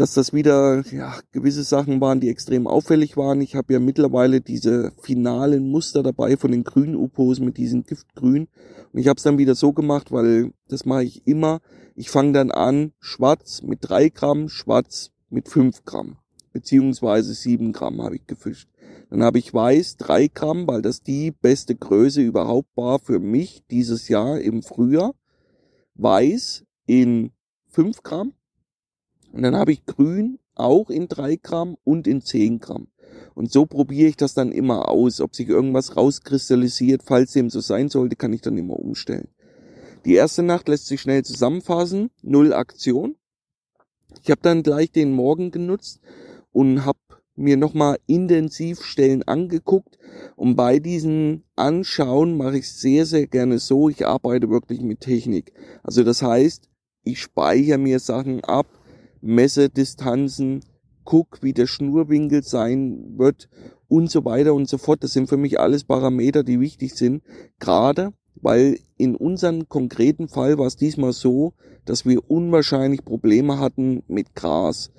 dass 0.00 0.14
das 0.14 0.32
wieder 0.32 0.82
ja, 0.92 1.14
gewisse 1.30 1.62
Sachen 1.62 2.00
waren, 2.00 2.20
die 2.20 2.30
extrem 2.30 2.66
auffällig 2.66 3.18
waren. 3.18 3.42
Ich 3.42 3.54
habe 3.54 3.74
ja 3.74 3.80
mittlerweile 3.80 4.40
diese 4.40 4.92
finalen 5.02 5.68
Muster 5.68 6.02
dabei 6.02 6.38
von 6.38 6.52
den 6.52 6.64
grünen 6.64 6.96
Upos 6.96 7.38
mit 7.38 7.58
diesem 7.58 7.82
Giftgrün. 7.82 8.48
Und 8.92 8.98
ich 8.98 9.08
habe 9.08 9.18
es 9.18 9.24
dann 9.24 9.36
wieder 9.36 9.54
so 9.54 9.74
gemacht, 9.74 10.10
weil 10.10 10.54
das 10.68 10.86
mache 10.86 11.04
ich 11.04 11.26
immer. 11.26 11.60
Ich 11.96 12.08
fange 12.08 12.32
dann 12.32 12.50
an, 12.50 12.92
schwarz 12.98 13.60
mit 13.60 13.80
drei 13.82 14.08
Gramm, 14.08 14.48
schwarz 14.48 15.10
mit 15.28 15.50
fünf 15.50 15.84
Gramm, 15.84 16.16
beziehungsweise 16.54 17.34
sieben 17.34 17.72
Gramm 17.72 18.00
habe 18.00 18.16
ich 18.16 18.26
gefischt. 18.26 18.70
Dann 19.10 19.22
habe 19.22 19.38
ich 19.38 19.52
weiß 19.52 19.98
drei 19.98 20.28
Gramm, 20.28 20.66
weil 20.66 20.80
das 20.80 21.02
die 21.02 21.30
beste 21.30 21.74
Größe 21.74 22.22
überhaupt 22.22 22.74
war 22.74 23.00
für 23.00 23.18
mich 23.18 23.64
dieses 23.70 24.08
Jahr 24.08 24.40
im 24.40 24.62
Frühjahr. 24.62 25.14
Weiß 25.94 26.64
in 26.86 27.32
fünf 27.68 28.02
Gramm. 28.02 28.32
Und 29.32 29.42
dann 29.42 29.56
habe 29.56 29.72
ich 29.72 29.86
grün 29.86 30.38
auch 30.54 30.90
in 30.90 31.08
drei 31.08 31.36
Gramm 31.36 31.76
und 31.84 32.06
in 32.06 32.22
zehn 32.22 32.58
Gramm. 32.58 32.88
Und 33.34 33.50
so 33.50 33.66
probiere 33.66 34.08
ich 34.08 34.16
das 34.16 34.34
dann 34.34 34.52
immer 34.52 34.88
aus. 34.88 35.20
Ob 35.20 35.34
sich 35.34 35.48
irgendwas 35.48 35.96
rauskristallisiert, 35.96 37.02
falls 37.04 37.32
dem 37.32 37.50
so 37.50 37.60
sein 37.60 37.88
sollte, 37.88 38.16
kann 38.16 38.32
ich 38.32 38.42
dann 38.42 38.58
immer 38.58 38.78
umstellen. 38.78 39.28
Die 40.04 40.14
erste 40.14 40.42
Nacht 40.42 40.68
lässt 40.68 40.86
sich 40.86 41.00
schnell 41.00 41.24
zusammenfassen. 41.24 42.10
Null 42.22 42.52
Aktion. 42.52 43.16
Ich 44.22 44.30
habe 44.30 44.40
dann 44.42 44.62
gleich 44.62 44.90
den 44.90 45.12
Morgen 45.12 45.50
genutzt 45.50 46.00
und 46.52 46.84
habe 46.84 46.98
mir 47.36 47.56
nochmal 47.56 47.98
intensiv 48.06 48.82
Stellen 48.82 49.22
angeguckt 49.22 49.98
und 50.36 50.56
bei 50.56 50.78
diesen 50.78 51.44
Anschauen 51.56 52.36
mache 52.36 52.58
ich 52.58 52.70
sehr, 52.70 53.06
sehr 53.06 53.26
gerne 53.26 53.58
so, 53.58 53.88
ich 53.88 54.06
arbeite 54.06 54.50
wirklich 54.50 54.82
mit 54.82 55.00
Technik. 55.00 55.52
Also 55.82 56.04
das 56.04 56.22
heißt, 56.22 56.68
ich 57.02 57.20
speichere 57.20 57.78
mir 57.78 57.98
Sachen 57.98 58.44
ab, 58.44 58.66
messe 59.20 59.68
Distanzen, 59.68 60.60
guck, 61.04 61.42
wie 61.42 61.52
der 61.52 61.66
Schnurwinkel 61.66 62.42
sein 62.42 63.18
wird 63.18 63.48
und 63.88 64.10
so 64.10 64.24
weiter 64.24 64.54
und 64.54 64.68
so 64.68 64.78
fort. 64.78 65.02
Das 65.02 65.12
sind 65.12 65.28
für 65.28 65.36
mich 65.36 65.58
alles 65.58 65.84
Parameter, 65.84 66.44
die 66.44 66.60
wichtig 66.60 66.94
sind, 66.94 67.22
gerade 67.58 68.12
weil 68.42 68.78
in 68.96 69.16
unserem 69.16 69.68
konkreten 69.68 70.28
Fall 70.28 70.58
war 70.58 70.66
es 70.66 70.76
diesmal 70.76 71.12
so, 71.12 71.52
dass 71.84 72.06
wir 72.06 72.30
unwahrscheinlich 72.30 73.04
Probleme 73.04 73.58
hatten 73.58 74.02
mit 74.06 74.34
Gras. 74.34 74.92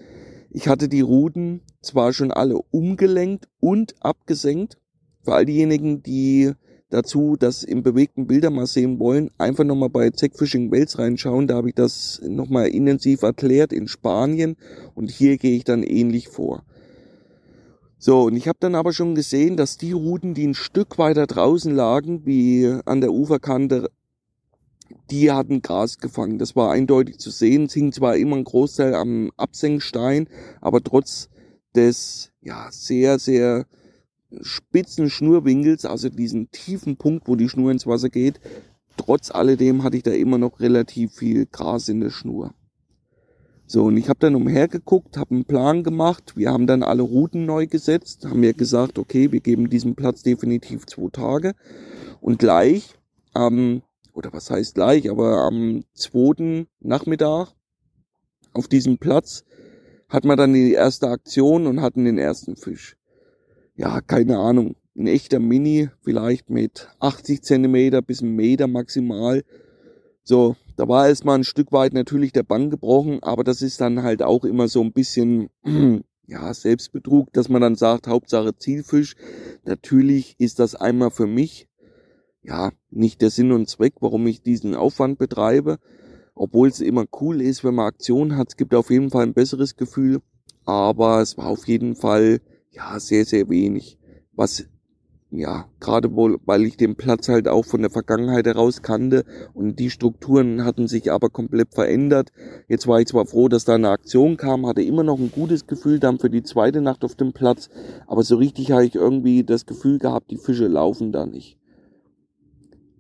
Ich 0.49 0.67
hatte 0.67 0.89
die 0.89 1.01
Routen 1.01 1.61
zwar 1.81 2.13
schon 2.13 2.31
alle 2.31 2.57
umgelenkt 2.71 3.47
und 3.59 3.95
abgesenkt. 4.01 4.77
Für 5.23 5.33
all 5.35 5.45
diejenigen, 5.45 6.03
die 6.03 6.51
dazu 6.91 7.36
das 7.39 7.63
im 7.63 7.81
bewegten 7.81 8.27
Bilder 8.27 8.51
mal 8.51 8.67
sehen 8.67 9.00
wollen, 9.00 9.31
einfach 9.38 9.63
nochmal 9.63 9.89
bei 9.89 10.12
Zack 10.12 10.38
Fishing 10.38 10.71
Wales 10.71 11.00
reinschauen. 11.00 11.48
Da 11.48 11.55
habe 11.55 11.69
ich 11.69 11.75
das 11.75 12.21
nochmal 12.27 12.67
intensiv 12.67 13.24
erklärt 13.24 13.74
in 13.74 13.88
Spanien 13.88 14.55
und 14.93 15.10
hier 15.10 15.38
gehe 15.38 15.55
ich 15.55 15.63
dann 15.63 15.81
ähnlich 15.81 16.27
vor. 16.27 16.63
So, 17.98 18.24
und 18.24 18.36
ich 18.36 18.48
habe 18.48 18.57
dann 18.60 18.75
aber 18.75 18.93
schon 18.93 19.15
gesehen, 19.15 19.57
dass 19.57 19.77
die 19.77 19.91
Routen, 19.91 20.33
die 20.33 20.48
ein 20.48 20.55
Stück 20.55 20.98
weiter 20.98 21.27
draußen 21.27 21.74
lagen, 21.74 22.25
wie 22.25 22.67
an 22.86 23.00
der 23.00 23.13
Uferkante, 23.13 23.89
die 25.10 25.31
hatten 25.31 25.62
Gras 25.62 25.98
gefangen. 25.98 26.39
Das 26.39 26.55
war 26.55 26.71
eindeutig 26.71 27.19
zu 27.19 27.29
sehen. 27.29 27.65
Es 27.65 27.74
hing 27.74 27.91
zwar 27.91 28.17
immer 28.17 28.38
ein 28.38 28.43
Großteil 28.43 28.95
am 28.95 29.31
Absenkstein, 29.38 30.27
aber 30.62 30.83
trotz 30.83 31.29
des 31.75 32.31
ja 32.41 32.69
sehr, 32.71 33.19
sehr 33.19 33.65
spitzen 34.41 35.09
Schnurwinkels, 35.09 35.85
also 35.85 36.09
diesen 36.09 36.50
tiefen 36.51 36.97
Punkt, 36.97 37.27
wo 37.27 37.35
die 37.35 37.50
Schnur 37.50 37.71
ins 37.71 37.88
Wasser 37.88 38.09
geht, 38.09 38.39
trotz 38.97 39.31
alledem 39.31 39.83
hatte 39.83 39.97
ich 39.97 40.03
da 40.03 40.11
immer 40.11 40.38
noch 40.38 40.59
relativ 40.59 41.13
viel 41.13 41.45
Gras 41.45 41.89
in 41.89 42.00
der 42.00 42.09
Schnur. 42.09 42.53
So, 43.67 43.85
und 43.85 43.95
ich 43.95 44.09
habe 44.09 44.19
dann 44.19 44.35
umhergeguckt, 44.35 45.15
habe 45.15 45.33
einen 45.33 45.45
Plan 45.45 45.83
gemacht. 45.83 46.33
Wir 46.35 46.51
haben 46.51 46.67
dann 46.67 46.83
alle 46.83 47.03
Routen 47.03 47.45
neu 47.45 47.67
gesetzt, 47.67 48.25
haben 48.25 48.41
mir 48.41 48.53
gesagt, 48.53 49.00
okay, 49.00 49.31
wir 49.31 49.39
geben 49.39 49.69
diesem 49.69 49.95
Platz 49.95 50.23
definitiv 50.23 50.85
zwei 50.88 51.09
Tage. 51.09 51.53
Und 52.19 52.39
gleich 52.39 52.95
am 53.33 53.81
oder 54.13 54.33
was 54.33 54.50
heißt 54.50 54.75
gleich, 54.75 55.09
aber 55.09 55.43
am 55.43 55.83
zweiten 55.93 56.67
Nachmittag 56.79 57.53
auf 58.53 58.67
diesem 58.67 58.97
Platz 58.97 59.45
hat 60.09 60.25
man 60.25 60.38
dann 60.38 60.53
die 60.53 60.73
erste 60.73 61.07
Aktion 61.07 61.65
und 61.67 61.81
hatten 61.81 62.03
den 62.03 62.17
ersten 62.17 62.57
Fisch. 62.57 62.97
Ja, 63.81 64.00
keine 64.00 64.38
Ahnung. 64.38 64.75
Ein 64.95 65.07
echter 65.07 65.39
Mini, 65.39 65.89
vielleicht 66.03 66.51
mit 66.51 66.88
80 67.00 67.41
Zentimeter 67.41 68.03
bis 68.03 68.21
ein 68.21 68.35
Meter 68.35 68.67
maximal. 68.67 69.41
So, 70.23 70.55
da 70.77 70.88
war 70.88 71.07
erstmal 71.07 71.39
ein 71.39 71.43
Stück 71.43 71.71
weit 71.71 71.91
natürlich 71.95 72.31
der 72.31 72.43
Bann 72.43 72.69
gebrochen, 72.69 73.23
aber 73.23 73.43
das 73.43 73.63
ist 73.63 73.81
dann 73.81 74.03
halt 74.03 74.21
auch 74.21 74.45
immer 74.45 74.67
so 74.67 74.81
ein 74.81 74.93
bisschen, 74.93 75.50
ja, 76.27 76.53
Selbstbetrug, 76.53 77.33
dass 77.33 77.50
man 77.50 77.63
dann 77.63 77.73
sagt, 77.73 78.05
Hauptsache 78.05 78.55
Zielfisch. 78.55 79.15
Natürlich 79.65 80.35
ist 80.38 80.59
das 80.59 80.75
einmal 80.75 81.09
für 81.09 81.25
mich 81.25 81.67
ja, 82.43 82.69
nicht 82.91 83.19
der 83.23 83.31
Sinn 83.31 83.51
und 83.51 83.67
Zweck, 83.67 83.95
warum 84.00 84.27
ich 84.27 84.43
diesen 84.43 84.75
Aufwand 84.75 85.17
betreibe. 85.17 85.79
Obwohl 86.35 86.67
es 86.67 86.81
immer 86.81 87.05
cool 87.19 87.41
ist, 87.41 87.63
wenn 87.63 87.73
man 87.73 87.88
Aktionen 87.88 88.38
hat. 88.38 88.50
Es 88.50 88.57
gibt 88.57 88.75
auf 88.75 88.91
jeden 88.91 89.09
Fall 89.09 89.23
ein 89.23 89.33
besseres 89.33 89.75
Gefühl. 89.75 90.21
Aber 90.65 91.19
es 91.19 91.35
war 91.35 91.47
auf 91.47 91.67
jeden 91.67 91.95
Fall, 91.95 92.41
ja, 92.71 92.99
sehr, 92.99 93.25
sehr 93.25 93.49
wenig. 93.49 93.97
Was, 94.33 94.65
ja, 95.29 95.65
gerade 95.79 96.13
wohl, 96.15 96.39
weil 96.45 96.63
ich 96.63 96.77
den 96.77 96.95
Platz 96.95 97.29
halt 97.29 97.47
auch 97.47 97.65
von 97.65 97.81
der 97.81 97.91
Vergangenheit 97.91 98.45
heraus 98.45 98.81
kannte 98.81 99.25
und 99.53 99.79
die 99.79 99.89
Strukturen 99.89 100.65
hatten 100.65 100.87
sich 100.87 101.11
aber 101.11 101.29
komplett 101.29 101.73
verändert. 101.73 102.31
Jetzt 102.67 102.87
war 102.87 102.99
ich 102.99 103.07
zwar 103.07 103.25
froh, 103.25 103.47
dass 103.47 103.65
da 103.65 103.75
eine 103.75 103.89
Aktion 103.89 104.37
kam, 104.37 104.65
hatte 104.65 104.81
immer 104.81 105.03
noch 105.03 105.19
ein 105.19 105.31
gutes 105.31 105.67
Gefühl 105.67 105.99
dann 105.99 106.19
für 106.19 106.29
die 106.29 106.43
zweite 106.43 106.81
Nacht 106.81 107.03
auf 107.03 107.15
dem 107.15 107.33
Platz, 107.33 107.69
aber 108.07 108.23
so 108.23 108.37
richtig 108.37 108.71
habe 108.71 108.85
ich 108.85 108.95
irgendwie 108.95 109.43
das 109.43 109.65
Gefühl 109.65 109.99
gehabt, 109.99 110.31
die 110.31 110.37
Fische 110.37 110.67
laufen 110.67 111.11
da 111.11 111.25
nicht. 111.25 111.57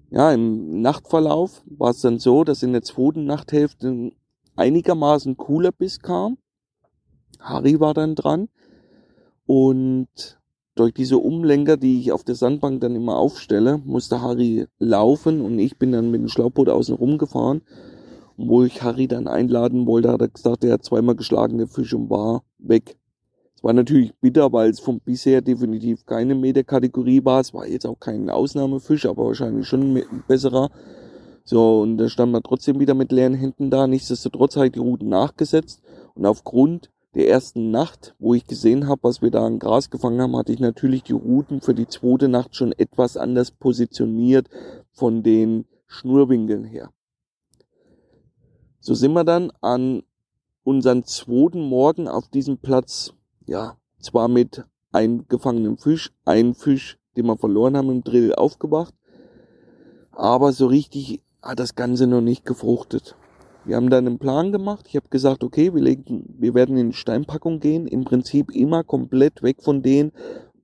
Ja, 0.09 0.33
im 0.33 0.81
Nachtverlauf 0.81 1.63
war 1.65 1.91
es 1.91 2.01
dann 2.01 2.19
so, 2.19 2.43
dass 2.43 2.63
in 2.63 2.73
der 2.73 2.81
zweiten 2.81 3.23
Nachthälfte 3.23 4.11
einigermaßen 4.57 5.37
cooler 5.37 5.71
Biss 5.71 5.99
kam. 5.99 6.37
Harry 7.39 7.79
war 7.79 7.93
dann 7.93 8.15
dran. 8.15 8.49
Und 9.45 10.39
durch 10.75 10.93
diese 10.93 11.17
Umlenker, 11.17 11.77
die 11.77 11.99
ich 11.99 12.11
auf 12.11 12.23
der 12.23 12.35
Sandbank 12.35 12.81
dann 12.81 12.95
immer 12.95 13.17
aufstelle, 13.17 13.79
musste 13.85 14.21
Harry 14.21 14.67
laufen 14.79 15.41
und 15.41 15.59
ich 15.59 15.77
bin 15.77 15.91
dann 15.91 16.11
mit 16.11 16.21
dem 16.21 16.27
Schlauchboot 16.27 16.69
außen 16.69 16.95
rumgefahren. 16.95 17.61
Wo 18.37 18.63
ich 18.63 18.81
Harry 18.81 19.07
dann 19.07 19.27
einladen 19.27 19.85
wollte, 19.85 20.11
hat 20.11 20.21
er 20.21 20.29
gesagt, 20.29 20.63
er 20.63 20.73
hat 20.73 20.85
zweimal 20.85 21.15
geschlagene 21.15 21.67
Fische 21.67 21.97
und 21.97 22.09
war 22.09 22.43
weg. 22.57 22.97
Es 23.55 23.63
war 23.63 23.73
natürlich 23.73 24.13
bitter, 24.19 24.51
weil 24.53 24.71
es 24.71 24.79
von 24.79 24.99
bisher 24.99 25.41
definitiv 25.41 26.05
keine 26.05 26.33
Meterkategorie 26.33 27.23
war. 27.23 27.41
Es 27.41 27.53
war 27.53 27.67
jetzt 27.67 27.85
auch 27.85 27.99
kein 27.99 28.29
Ausnahmefisch, 28.31 29.05
aber 29.05 29.25
wahrscheinlich 29.25 29.67
schon 29.67 29.95
ein 29.95 30.23
besserer. 30.27 30.71
So, 31.43 31.81
und 31.81 31.97
da 31.97 32.09
stand 32.09 32.31
man 32.31 32.41
trotzdem 32.41 32.79
wieder 32.79 32.95
mit 32.95 33.11
leeren 33.11 33.35
Händen 33.35 33.69
da. 33.69 33.85
Nichtsdestotrotz 33.85 34.55
habe 34.55 34.67
ich 34.67 34.71
die 34.71 34.79
Routen 34.79 35.09
nachgesetzt. 35.09 35.83
Und 36.15 36.25
aufgrund 36.25 36.89
der 37.13 37.27
ersten 37.27 37.71
Nacht, 37.71 38.15
wo 38.19 38.33
ich 38.33 38.47
gesehen 38.47 38.87
habe, 38.87 39.03
was 39.03 39.21
wir 39.21 39.31
da 39.31 39.45
an 39.45 39.59
Gras 39.59 39.89
gefangen 39.89 40.21
haben, 40.21 40.35
hatte 40.37 40.53
ich 40.53 40.59
natürlich 40.59 41.03
die 41.03 41.13
Routen 41.13 41.61
für 41.61 41.73
die 41.73 41.87
zweite 41.87 42.29
Nacht 42.29 42.55
schon 42.55 42.71
etwas 42.71 43.17
anders 43.17 43.51
positioniert 43.51 44.49
von 44.93 45.23
den 45.23 45.65
Schnurwinkeln 45.87 46.63
her. 46.63 46.91
So 48.79 48.93
sind 48.93 49.13
wir 49.13 49.25
dann 49.25 49.51
an 49.61 50.03
unseren 50.63 51.03
zweiten 51.03 51.61
Morgen 51.61 52.07
auf 52.07 52.29
diesem 52.29 52.57
Platz, 52.57 53.13
ja, 53.45 53.77
zwar 53.99 54.27
mit 54.27 54.63
eingefangenem 54.91 55.77
Fisch, 55.77 56.11
ein 56.25 56.53
Fisch, 56.53 56.97
den 57.17 57.25
wir 57.25 57.37
verloren 57.37 57.75
haben 57.75 57.89
im 57.89 58.03
Drill, 58.03 58.33
aufgewacht, 58.33 58.93
aber 60.11 60.53
so 60.53 60.67
richtig 60.67 61.21
hat 61.41 61.59
das 61.59 61.75
Ganze 61.75 62.07
noch 62.07 62.21
nicht 62.21 62.45
gefruchtet. 62.45 63.15
Wir 63.63 63.75
haben 63.75 63.89
dann 63.89 64.07
einen 64.07 64.17
Plan 64.17 64.51
gemacht. 64.51 64.85
Ich 64.87 64.95
habe 64.95 65.09
gesagt, 65.09 65.43
okay, 65.43 65.73
wir, 65.73 65.81
legen, 65.81 66.35
wir 66.39 66.53
werden 66.53 66.77
in 66.77 66.89
die 66.89 66.95
Steinpackung 66.95 67.59
gehen. 67.59 67.85
Im 67.87 68.03
Prinzip 68.03 68.51
immer 68.51 68.83
komplett 68.83 69.43
weg 69.43 69.61
von 69.61 69.83
denen, 69.83 70.11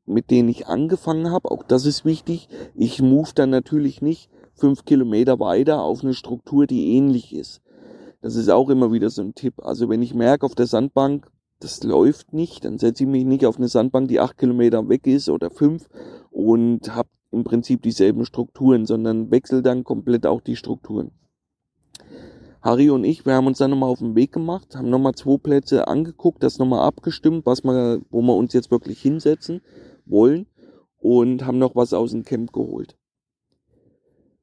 mit 0.06 0.32
denen 0.32 0.50
ich 0.50 0.68
angefangen 0.68 1.32
habe. 1.32 1.52
Auch 1.52 1.64
das 1.64 1.86
ist 1.86 2.06
wichtig. 2.06 2.50
Ich 2.76 3.02
move 3.02 3.30
dann 3.36 3.52
natürlich 3.52 4.02
nicht 4.02 4.32
fünf 4.56 4.86
Kilometer 4.86 5.40
weiter 5.40 5.84
auf 5.84 6.04
eine 6.04 6.16
Struktur, 6.16 6.66
die 6.66 6.96
ähnlich 6.96 7.36
ist. 7.36 7.62
Das 8.22 8.36
ist 8.36 8.50
auch 8.50 8.70
immer 8.70 8.92
wieder 8.92 9.12
so 9.12 9.22
ein 9.22 9.36
Tipp. 9.36 9.54
Also 9.62 9.90
wenn 9.90 10.02
ich 10.02 10.16
merke 10.16 10.46
auf 10.46 10.56
der 10.56 10.66
Sandbank, 10.66 11.28
das 11.60 11.84
läuft 11.84 12.34
nicht, 12.34 12.66
dann 12.66 12.78
setze 12.78 13.04
ich 13.04 13.10
mich 13.10 13.26
nicht 13.26 13.46
auf 13.46 13.58
eine 13.58 13.68
Sandbank, 13.68 14.08
die 14.08 14.20
acht 14.20 14.38
Kilometer 14.38 14.90
weg 14.90 15.06
ist 15.08 15.30
oder 15.30 15.50
fünf 15.50 15.88
und 16.32 16.96
habe 16.96 17.10
im 17.32 17.44
Prinzip 17.44 17.82
dieselben 17.82 18.26
Strukturen, 18.26 18.86
sondern 18.86 19.32
wechsle 19.32 19.62
dann 19.62 19.84
komplett 19.84 20.26
auch 20.26 20.42
die 20.42 20.56
Strukturen. 20.56 21.12
Harry 22.68 22.90
und 22.90 23.06
ich, 23.06 23.26
wir 23.26 23.34
haben 23.34 23.48
uns 23.48 23.60
dann 23.60 23.70
nochmal 23.70 23.90
auf 23.90 24.00
den 24.00 24.14
Weg 24.16 24.34
gemacht, 24.34 24.76
haben 24.76 24.90
nochmal 24.90 25.16
zwei 25.16 25.38
Plätze 25.38 25.88
angeguckt, 25.88 26.44
das 26.44 26.60
nochmal 26.60 26.86
abgestimmt, 26.86 27.46
was 27.46 27.64
wir, 27.64 28.02
wo 28.10 28.22
wir 28.22 28.36
uns 28.36 28.52
jetzt 28.52 28.72
wirklich 28.72 29.02
hinsetzen 29.02 29.62
wollen 30.06 30.48
und 30.98 31.46
haben 31.46 31.60
noch 31.60 31.78
was 31.78 31.94
aus 31.94 32.12
dem 32.12 32.26
Camp 32.26 32.52
geholt. 32.52 32.98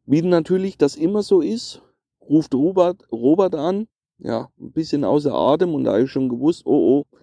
Wie 0.07 0.23
natürlich 0.23 0.79
das 0.79 0.97
immer 0.97 1.23
so 1.23 1.43
ist, 1.43 1.83
ruft 2.27 2.55
Robert, 2.55 3.07
Robert 3.13 3.55
an, 3.55 3.89
ja, 4.17 4.49
ein 4.59 4.73
bisschen 4.73 5.05
außer 5.05 5.35
Atem 5.35 5.75
und 5.75 5.85
da 5.85 5.93
habe 5.93 6.05
ich 6.05 6.11
schon 6.11 6.31
gewusst, 6.31 6.63
oh 6.65 7.05
oh, 7.05 7.19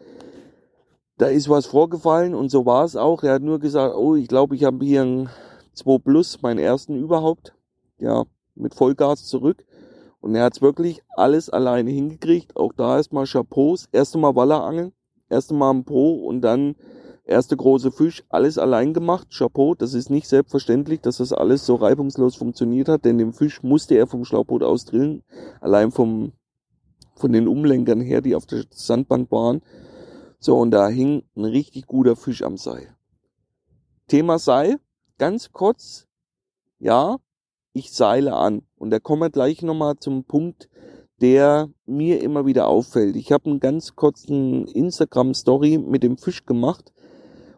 da 1.17 1.29
ist 1.29 1.49
was 1.49 1.65
vorgefallen 1.65 2.35
und 2.35 2.49
so 2.49 2.67
war 2.67 2.85
es 2.85 2.95
auch. 2.95 3.23
Er 3.23 3.33
hat 3.33 3.41
nur 3.41 3.57
gesagt, 3.57 3.95
oh, 3.95 4.13
ich 4.13 4.27
glaube, 4.27 4.55
ich 4.55 4.65
habe 4.65 4.85
hier 4.85 5.01
ein 5.01 5.29
2 5.73 5.97
Plus, 5.97 6.43
meinen 6.43 6.59
ersten 6.59 6.95
überhaupt, 6.95 7.55
ja, 7.97 8.25
mit 8.53 8.75
Vollgas 8.75 9.25
zurück. 9.25 9.65
Und 10.21 10.35
er 10.35 10.43
hat 10.45 10.55
es 10.55 10.61
wirklich 10.61 11.01
alles 11.09 11.49
alleine 11.49 11.89
hingekriegt. 11.89 12.55
Auch 12.55 12.73
da 12.73 12.97
erstmal 12.97 13.25
Chapeaus. 13.25 13.87
Erste 13.91 14.19
Mal 14.19 14.35
Wallerangeln, 14.35 14.93
erste 15.29 15.53
Mal 15.53 15.71
am 15.71 15.83
Po 15.83 16.13
und 16.13 16.41
dann 16.41 16.75
erste 17.25 17.57
große 17.57 17.91
Fisch. 17.91 18.23
Alles 18.29 18.57
allein 18.57 18.93
gemacht. 18.93 19.29
Chapeau. 19.35 19.73
Das 19.73 19.93
ist 19.95 20.09
nicht 20.09 20.27
selbstverständlich, 20.27 21.01
dass 21.01 21.17
das 21.17 21.33
alles 21.33 21.65
so 21.65 21.75
reibungslos 21.75 22.35
funktioniert 22.35 22.87
hat, 22.87 23.05
denn 23.05 23.17
den 23.17 23.33
Fisch 23.33 23.63
musste 23.63 23.95
er 23.95 24.05
vom 24.05 24.23
Schlauchboot 24.23 24.63
aus 24.63 24.85
drillen. 24.85 25.23
Allein 25.59 25.91
vom, 25.91 26.33
von 27.15 27.33
den 27.33 27.47
Umlenkern 27.47 28.01
her, 28.01 28.21
die 28.21 28.35
auf 28.35 28.45
der 28.45 28.63
Sandbank 28.69 29.31
waren. 29.31 29.61
So, 30.39 30.57
und 30.57 30.71
da 30.71 30.87
hing 30.87 31.23
ein 31.35 31.45
richtig 31.45 31.87
guter 31.87 32.15
Fisch 32.15 32.43
am 32.43 32.57
Seil. 32.57 32.95
Thema 34.07 34.37
Seil. 34.37 34.79
Ganz 35.17 35.51
kurz. 35.51 36.07
Ja, 36.79 37.17
ich 37.73 37.91
seile 37.91 38.33
an. 38.33 38.63
Und 38.77 38.89
da 38.91 38.99
kommen 38.99 39.21
wir 39.21 39.29
gleich 39.29 39.61
nochmal 39.61 39.97
zum 39.97 40.23
Punkt, 40.23 40.69
der 41.21 41.69
mir 41.85 42.21
immer 42.21 42.45
wieder 42.45 42.67
auffällt. 42.67 43.15
Ich 43.15 43.31
habe 43.31 43.49
einen 43.49 43.59
ganz 43.59 43.95
kurzen 43.95 44.67
Instagram-Story 44.67 45.77
mit 45.77 46.03
dem 46.03 46.17
Fisch 46.17 46.45
gemacht 46.45 46.91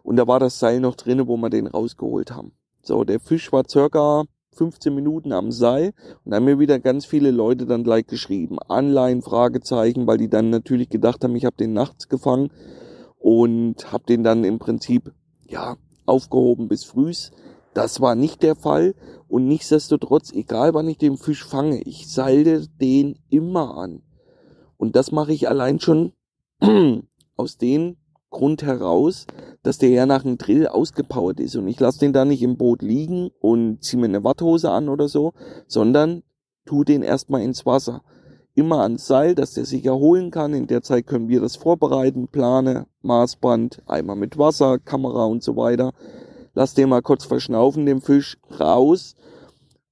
und 0.04 0.18
da 0.18 0.28
war 0.28 0.40
das 0.40 0.60
Seil 0.60 0.82
noch 0.82 0.96
drinne, 0.96 1.28
wo 1.28 1.38
wir 1.38 1.50
den 1.50 1.68
rausgeholt 1.68 2.32
haben. 2.32 2.52
So, 2.82 3.06
der 3.06 3.22
Fisch 3.22 3.54
war 3.54 3.64
circa 3.70 4.26
15 4.52 4.94
Minuten 4.94 5.32
am 5.32 5.52
Seil 5.52 5.94
und 6.26 6.32
da 6.32 6.38
haben 6.38 6.46
mir 6.46 6.60
wieder 6.60 6.80
ganz 6.80 7.06
viele 7.06 7.32
Leute 7.32 7.66
dann 7.66 7.86
gleich 7.86 8.06
geschrieben. 8.06 8.60
Anleihen, 8.68 9.22
Fragezeichen, 9.22 10.06
weil 10.06 10.18
die 10.18 10.30
dann 10.30 10.50
natürlich 10.50 10.90
gedacht 10.90 11.24
haben, 11.24 11.36
ich 11.36 11.46
habe 11.46 11.56
den 11.56 11.72
nachts 11.72 12.10
gefangen 12.10 12.52
und 13.18 13.94
habe 13.94 14.04
den 14.06 14.24
dann 14.24 14.44
im 14.44 14.60
Prinzip 14.60 15.14
ja 15.48 15.78
aufgehoben 16.06 16.68
bis 16.68 16.84
frühs. 16.84 17.32
Das 17.74 18.02
war 18.02 18.16
nicht 18.16 18.44
der 18.44 18.56
Fall 18.56 18.94
und 19.28 19.48
nichtsdestotrotz, 19.48 20.32
egal 20.32 20.74
wann 20.74 20.88
ich 20.88 20.98
den 20.98 21.18
Fisch 21.18 21.44
fange, 21.44 21.82
ich 21.82 22.08
seile 22.08 22.68
den 22.68 23.18
immer 23.30 23.78
an. 23.78 24.04
Und 24.78 24.96
das 24.96 25.12
mache 25.12 25.34
ich 25.34 25.50
allein 25.50 25.80
schon 25.80 26.14
aus 27.36 27.58
dem 27.58 27.98
Grund 28.30 28.64
heraus, 28.64 29.26
dass 29.64 29.78
der 29.78 29.90
ja 29.90 30.06
nach 30.06 30.24
dem 30.24 30.38
Drill 30.38 30.68
ausgepowert 30.68 31.40
ist 31.40 31.56
und 31.56 31.68
ich 31.68 31.80
lasse 31.80 32.00
den 32.00 32.14
da 32.14 32.26
nicht 32.26 32.42
im 32.44 32.58
Boot 32.58 32.82
liegen 32.82 33.32
und 33.40 33.84
ziehe 33.84 34.00
mir 34.00 34.08
eine 34.08 34.24
Watthose 34.24 34.70
an 34.70 34.90
oder 34.90 35.08
so, 35.08 35.34
sondern 35.68 36.24
tu 36.66 36.84
den 36.84 37.02
erstmal 37.02 37.42
ins 37.42 37.66
Wasser. 37.66 38.04
Immer 38.56 38.82
ans 38.82 39.08
Seil, 39.08 39.34
dass 39.34 39.54
der 39.54 39.66
sich 39.66 39.84
erholen 39.84 40.30
kann. 40.30 40.54
In 40.54 40.68
der 40.68 40.84
Zeit 40.84 41.08
können 41.08 41.28
wir 41.28 41.42
das 41.42 41.56
vorbereiten, 41.56 42.28
Plane, 42.28 42.86
Maßband, 43.02 43.82
einmal 43.88 44.16
mit 44.16 44.38
Wasser, 44.38 44.78
Kamera 44.78 45.26
und 45.26 45.42
so 45.42 45.56
weiter 45.56 45.92
lass 46.54 46.74
den 46.74 46.90
mal 46.90 47.02
kurz 47.02 47.26
verschnaufen, 47.26 47.86
den 47.86 48.02
Fisch, 48.02 48.38
raus 48.60 49.16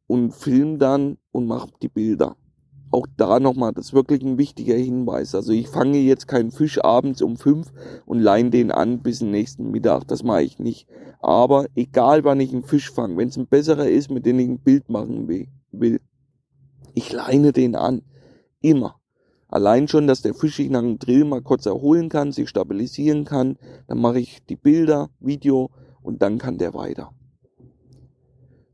und 0.08 0.34
film 0.34 0.80
dann 0.80 1.17
und 1.32 1.47
mach 1.47 1.67
die 1.82 1.89
Bilder. 1.89 2.36
Auch 2.91 3.08
da 3.15 3.39
nochmal, 3.39 3.71
das 3.71 3.88
ist 3.88 3.93
wirklich 3.93 4.21
ein 4.21 4.38
wichtiger 4.38 4.76
Hinweis. 4.76 5.34
Also 5.34 5.54
ich 5.54 5.69
fange 5.69 5.97
jetzt 6.00 6.28
keinen 6.28 6.52
Fisch 6.52 6.84
abends 6.84 7.21
um 7.21 7.38
fünf 7.38 7.71
und 8.06 8.19
leine 8.19 8.50
den 8.50 8.69
an 8.69 9.00
bis 9.00 9.19
zum 9.19 9.32
nächsten 9.32 9.71
Mittag. 9.71 10.08
Das 10.08 10.24
mache 10.24 10.43
ich 10.43 10.60
nicht. 10.60 10.88
Aber 11.21 11.67
egal 11.76 12.26
wann 12.26 12.41
ich 12.41 12.52
einen 12.52 12.63
Fisch 12.63 12.91
fange, 12.91 13.15
wenn 13.15 13.30
es 13.30 13.38
ein 13.38 13.47
besserer 13.47 13.88
ist, 13.88 14.12
mit 14.12 14.26
dem 14.26 14.39
ich 14.39 14.50
ein 14.50 14.60
Bild 14.60 14.89
machen 14.89 15.30
will, 15.30 16.02
ich 16.93 17.13
leine 17.13 17.54
den 17.54 17.76
an. 17.76 18.02
Immer. 18.60 18.95
Allein 19.47 19.88
schon, 19.88 20.08
dass 20.08 20.21
der 20.21 20.34
Fisch 20.34 20.58
sich 20.58 20.69
nach 20.69 20.82
dem 20.82 21.00
Drill 21.00 21.24
mal 21.24 21.41
kurz 21.41 21.65
erholen 21.65 22.10
kann, 22.10 22.32
sich 22.32 22.50
stabilisieren 22.50 23.24
kann. 23.24 23.58
Dann 23.88 24.00
mache 24.00 24.19
ich 24.19 24.45
die 24.45 24.56
Bilder, 24.56 25.10
Video 25.19 25.69
und 26.02 26.22
dann 26.22 26.38
kann 26.38 26.58
der 26.58 26.74
weiter. 26.74 27.12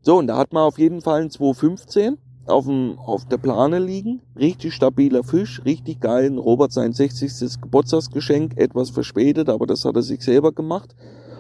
So, 0.02 0.18
und 0.18 0.28
da 0.28 0.38
hat 0.38 0.54
man 0.54 0.63
auf 0.63 0.80
jeden 0.80 1.02
Fall 1.02 1.22
einen 1.22 1.30
215 1.30 2.18
auf, 2.46 2.66
dem, 2.66 2.98
auf 2.98 3.26
der 3.26 3.38
Plane 3.38 3.80
liegen. 3.80 4.22
Richtig 4.38 4.74
stabiler 4.74 5.24
Fisch, 5.24 5.62
richtig 5.66 6.00
geil. 6.00 6.38
Robert 6.38 6.72
sein 6.72 6.94
60. 6.94 7.62
Geburtstagsgeschenk, 7.62 8.58
etwas 8.58 8.90
verspätet, 8.90 9.50
aber 9.50 9.68
das 9.68 9.86
hat 9.86 9.96
er 9.96 10.02
sich 10.02 10.22
selber 10.22 10.52
gemacht. 10.52 10.96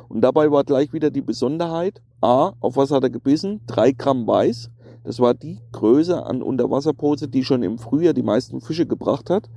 Und 0.09 0.21
dabei 0.21 0.51
war 0.51 0.63
gleich 0.63 0.93
wieder 0.93 1.11
die 1.11 1.21
Besonderheit. 1.21 2.01
A, 2.21 2.53
auf 2.59 2.77
was 2.77 2.91
hat 2.91 3.03
er 3.03 3.09
gebissen? 3.09 3.61
Drei 3.67 3.91
Gramm 3.91 4.27
Weiß. 4.27 4.69
Das 5.03 5.19
war 5.19 5.33
die 5.33 5.59
Größe 5.71 6.25
an 6.25 6.41
Unterwasserpose, 6.41 7.29
die 7.29 7.43
schon 7.43 7.63
im 7.63 7.77
Frühjahr 7.77 8.13
die 8.13 8.23
meisten 8.23 8.59
Fische 8.59 8.85
gebracht 8.85 9.29
hat. 9.29 9.49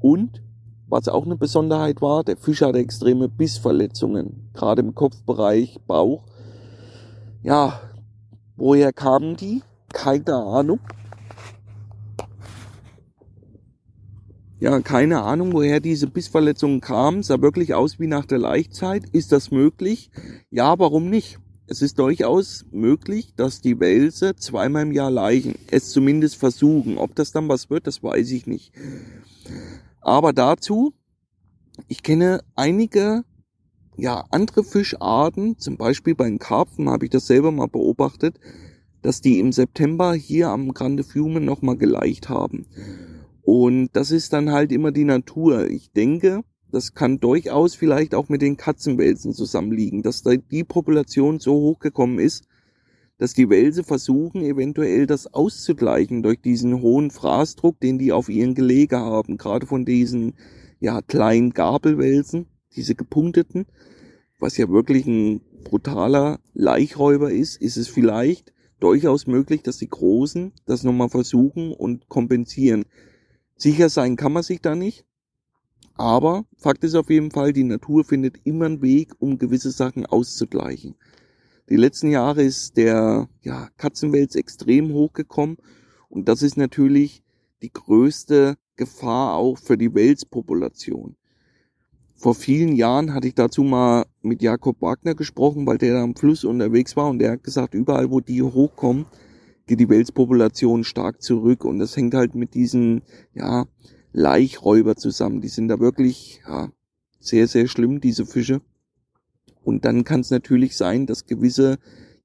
Und 0.00 0.42
was 0.88 1.08
auch 1.08 1.24
eine 1.24 1.36
Besonderheit 1.36 2.00
war, 2.00 2.24
der 2.24 2.36
Fisch 2.36 2.62
hatte 2.62 2.78
extreme 2.78 3.28
Bissverletzungen, 3.28 4.50
gerade 4.54 4.82
im 4.82 4.94
Kopfbereich, 4.94 5.78
Bauch. 5.86 6.24
Ja, 7.42 7.80
woher 8.56 8.92
kamen 8.92 9.36
die? 9.36 9.62
Keine 9.92 10.34
Ahnung. 10.34 10.80
Ja, 14.60 14.80
keine 14.80 15.22
Ahnung, 15.22 15.52
woher 15.52 15.78
diese 15.78 16.08
Bissverletzungen 16.08 16.80
kamen. 16.80 17.22
Sah 17.22 17.40
wirklich 17.40 17.74
aus 17.74 18.00
wie 18.00 18.08
nach 18.08 18.24
der 18.24 18.38
Laichzeit. 18.38 19.08
Ist 19.10 19.30
das 19.30 19.52
möglich? 19.52 20.10
Ja, 20.50 20.76
warum 20.80 21.08
nicht? 21.08 21.38
Es 21.68 21.80
ist 21.80 21.98
durchaus 21.98 22.64
möglich, 22.72 23.34
dass 23.36 23.60
die 23.60 23.78
Wälse 23.78 24.34
zweimal 24.34 24.82
im 24.82 24.92
Jahr 24.92 25.12
laichen. 25.12 25.54
Es 25.70 25.90
zumindest 25.90 26.36
versuchen. 26.36 26.98
Ob 26.98 27.14
das 27.14 27.30
dann 27.30 27.48
was 27.48 27.70
wird, 27.70 27.86
das 27.86 28.02
weiß 28.02 28.32
ich 28.32 28.46
nicht. 28.46 28.72
Aber 30.00 30.32
dazu, 30.32 30.92
ich 31.86 32.02
kenne 32.02 32.42
einige 32.54 33.24
ja, 33.98 34.24
andere 34.30 34.62
Fischarten, 34.62 35.58
zum 35.58 35.76
Beispiel 35.76 36.14
bei 36.14 36.28
den 36.28 36.38
Karpfen 36.38 36.88
habe 36.88 37.06
ich 37.06 37.10
das 37.10 37.26
selber 37.26 37.50
mal 37.50 37.66
beobachtet, 37.66 38.38
dass 39.02 39.20
die 39.20 39.40
im 39.40 39.52
September 39.52 40.14
hier 40.14 40.48
am 40.50 40.72
Grande 40.72 41.02
Fiume 41.02 41.40
nochmal 41.40 41.76
geleicht 41.76 42.28
haben. 42.28 42.66
Und 43.42 43.88
das 43.94 44.10
ist 44.10 44.32
dann 44.32 44.52
halt 44.52 44.70
immer 44.70 44.92
die 44.92 45.04
Natur. 45.04 45.68
Ich 45.68 45.90
denke, 45.92 46.44
das 46.70 46.94
kann 46.94 47.18
durchaus 47.18 47.74
vielleicht 47.74 48.14
auch 48.14 48.28
mit 48.28 48.42
den 48.42 48.56
Katzenwelsen 48.56 49.32
zusammenliegen, 49.32 50.02
dass 50.02 50.22
da 50.22 50.36
die 50.36 50.64
Population 50.64 51.40
so 51.40 51.54
hochgekommen 51.54 52.18
ist, 52.18 52.44
dass 53.18 53.34
die 53.34 53.50
Wälse 53.50 53.84
versuchen, 53.84 54.42
eventuell 54.42 55.06
das 55.06 55.32
auszugleichen 55.34 56.22
durch 56.22 56.40
diesen 56.40 56.80
hohen 56.80 57.10
Fraßdruck, 57.10 57.80
den 57.80 57.98
die 57.98 58.12
auf 58.12 58.28
ihren 58.28 58.54
Gelege 58.54 58.98
haben. 58.98 59.36
Gerade 59.36 59.66
von 59.66 59.84
diesen, 59.84 60.34
ja, 60.80 61.02
kleinen 61.02 61.50
Gabelwälsen, 61.50 62.46
diese 62.76 62.94
gepunkteten, 62.94 63.66
was 64.38 64.56
ja 64.56 64.68
wirklich 64.68 65.06
ein 65.06 65.40
brutaler 65.64 66.38
Laichräuber 66.54 67.32
ist, 67.32 67.60
ist 67.60 67.76
es 67.76 67.88
vielleicht 67.88 68.52
durchaus 68.78 69.26
möglich, 69.26 69.62
dass 69.62 69.78
die 69.78 69.88
Großen 69.88 70.52
das 70.64 70.84
nochmal 70.84 71.08
versuchen 71.08 71.72
und 71.72 72.08
kompensieren. 72.08 72.84
Sicher 73.56 73.88
sein 73.88 74.14
kann 74.14 74.32
man 74.32 74.44
sich 74.44 74.60
da 74.60 74.76
nicht, 74.76 75.04
Aber 75.98 76.44
Fakt 76.56 76.84
ist 76.84 76.94
auf 76.94 77.10
jeden 77.10 77.32
Fall, 77.32 77.52
die 77.52 77.64
Natur 77.64 78.04
findet 78.04 78.36
immer 78.44 78.66
einen 78.66 78.82
Weg, 78.82 79.14
um 79.18 79.36
gewisse 79.36 79.72
Sachen 79.72 80.06
auszugleichen. 80.06 80.94
Die 81.68 81.76
letzten 81.76 82.10
Jahre 82.10 82.42
ist 82.42 82.76
der 82.76 83.28
ja, 83.42 83.68
Katzenwels 83.76 84.34
extrem 84.34 84.92
hochgekommen 84.92 85.58
und 86.08 86.28
das 86.28 86.42
ist 86.42 86.56
natürlich 86.56 87.22
die 87.62 87.72
größte 87.72 88.56
Gefahr 88.76 89.34
auch 89.34 89.58
für 89.58 89.76
die 89.76 89.94
Welspopulation. 89.94 91.16
Vor 92.14 92.34
vielen 92.34 92.74
Jahren 92.74 93.12
hatte 93.14 93.28
ich 93.28 93.34
dazu 93.34 93.62
mal 93.62 94.06
mit 94.22 94.42
Jakob 94.42 94.80
Wagner 94.80 95.14
gesprochen, 95.14 95.66
weil 95.66 95.78
der 95.78 95.94
da 95.94 96.02
am 96.02 96.16
Fluss 96.16 96.44
unterwegs 96.44 96.96
war 96.96 97.10
und 97.10 97.18
der 97.18 97.32
hat 97.32 97.44
gesagt, 97.44 97.74
überall 97.74 98.10
wo 98.10 98.20
die 98.20 98.42
hochkommen, 98.42 99.06
geht 99.66 99.78
die 99.78 99.88
Welspopulation 99.88 100.84
stark 100.84 101.22
zurück 101.22 101.64
und 101.64 101.78
das 101.78 101.96
hängt 101.96 102.14
halt 102.14 102.34
mit 102.34 102.54
diesen, 102.54 103.02
ja, 103.34 103.66
Laichräuber 104.12 104.96
zusammen. 104.96 105.40
Die 105.40 105.48
sind 105.48 105.68
da 105.68 105.78
wirklich, 105.78 106.40
ja, 106.46 106.70
sehr, 107.20 107.46
sehr 107.46 107.68
schlimm, 107.68 108.00
diese 108.00 108.26
Fische. 108.26 108.60
Und 109.68 109.84
dann 109.84 110.02
kann 110.02 110.20
es 110.20 110.30
natürlich 110.30 110.78
sein, 110.78 111.04
dass 111.04 111.26
gewisse 111.26 111.76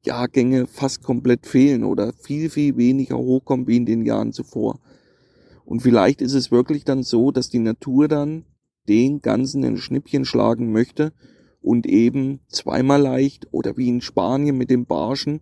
Jahrgänge 0.05 0.65
fast 0.65 1.03
komplett 1.03 1.45
fehlen 1.45 1.83
oder 1.83 2.13
viel, 2.13 2.49
viel 2.49 2.77
weniger 2.77 3.17
hochkommen 3.17 3.67
wie 3.67 3.75
in 3.75 3.85
den 3.85 4.05
Jahren 4.05 4.31
zuvor. 4.31 4.79
Und 5.65 5.81
vielleicht 5.81 6.21
ist 6.21 6.35
es 6.35 6.51
wirklich 6.51 6.85
dann 6.85 7.03
so, 7.03 7.31
dass 7.31 7.49
die 7.49 7.59
Natur 7.59 8.07
dann 8.07 8.45
den 8.87 9.21
Ganzen 9.21 9.65
ein 9.65 9.75
Schnippchen 9.75 10.23
schlagen 10.23 10.71
möchte 10.71 11.11
und 11.61 11.85
eben 11.85 12.39
zweimal 12.47 13.01
leicht 13.01 13.49
oder 13.51 13.75
wie 13.75 13.89
in 13.89 13.99
Spanien 13.99 14.57
mit 14.57 14.69
den 14.69 14.85
Barschen 14.85 15.41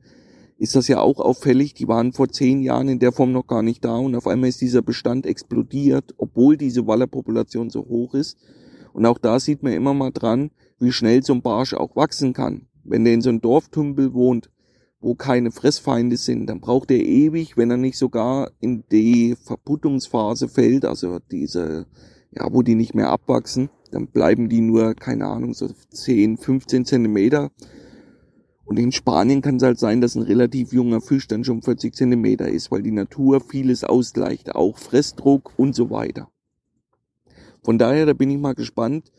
ist 0.58 0.76
das 0.76 0.88
ja 0.88 1.02
auch 1.02 1.20
auffällig. 1.20 1.76
Die 1.76 1.88
waren 1.88 2.14
vor 2.14 2.30
zehn 2.30 2.64
Jahren 2.64 2.88
in 2.88 2.98
der 2.98 3.12
Form 3.12 3.32
noch 3.32 3.46
gar 3.46 3.62
nicht 3.62 3.86
da 3.86 3.98
und 3.98 4.16
auf 4.16 4.26
einmal 4.26 4.50
ist 4.50 4.62
dieser 4.62 4.82
Bestand 4.82 5.28
explodiert, 5.28 6.16
obwohl 6.18 6.58
diese 6.58 6.88
Wallerpopulation 6.88 7.70
so 7.70 7.82
hoch 7.82 8.16
ist. 8.16 8.40
Und 8.92 9.06
auch 9.06 9.20
da 9.20 9.40
sieht 9.40 9.62
man 9.62 9.74
immer 9.74 9.94
mal 9.94 10.10
dran, 10.10 10.50
wie 10.82 10.92
schnell 10.92 11.24
so 11.24 11.34
ein 11.34 11.42
Barsch 11.42 11.74
auch 11.74 11.96
wachsen 11.96 12.34
kann. 12.34 12.68
Wenn 12.84 13.06
der 13.06 13.14
in 13.14 13.22
so 13.22 13.30
einem 13.30 13.42
Dorftümpel 13.42 14.14
wohnt, 14.14 14.50
wo 15.00 15.16
keine 15.16 15.52
Fressfeinde 15.52 16.18
sind, 16.18 16.48
dann 16.48 16.60
braucht 16.60 16.92
er 16.92 17.00
ewig, 17.00 17.58
wenn 17.58 17.72
er 17.72 17.78
nicht 17.78 17.98
sogar 17.98 18.52
in 18.60 18.84
die 18.92 19.36
Verputtungsphase 19.36 20.48
fällt, 20.48 20.86
also 20.86 21.20
diese, 21.32 21.88
ja, 22.32 22.48
wo 22.52 22.62
die 22.62 22.76
nicht 22.76 22.94
mehr 22.94 23.10
abwachsen, 23.10 23.70
dann 23.92 24.08
bleiben 24.08 24.50
die 24.50 24.62
nur, 24.62 24.94
keine 24.94 25.26
Ahnung, 25.26 25.54
so 25.54 25.68
10, 25.68 26.38
15 26.38 26.86
Zentimeter. 26.86 27.52
Und 28.66 28.80
in 28.80 28.92
Spanien 28.92 29.42
kann 29.42 29.58
es 29.58 29.64
halt 29.64 29.80
sein, 29.80 30.02
dass 30.02 30.16
ein 30.16 30.22
relativ 30.22 30.72
junger 30.72 31.02
Fisch 31.02 31.28
dann 31.28 31.44
schon 31.44 31.62
40 31.62 31.94
Zentimeter 31.94 32.48
ist, 32.48 32.72
weil 32.72 32.84
die 32.84 32.92
Natur 32.92 33.42
vieles 33.42 33.84
ausgleicht, 33.84 34.56
auch 34.56 34.78
Fressdruck 34.78 35.52
und 35.58 35.76
so 35.76 35.90
weiter. 35.90 36.30
Von 37.64 37.78
daher, 37.78 38.06
da 38.06 38.14
bin 38.14 38.30
ich 38.30 38.38
mal 38.38 38.54
gespannt, 38.54 39.12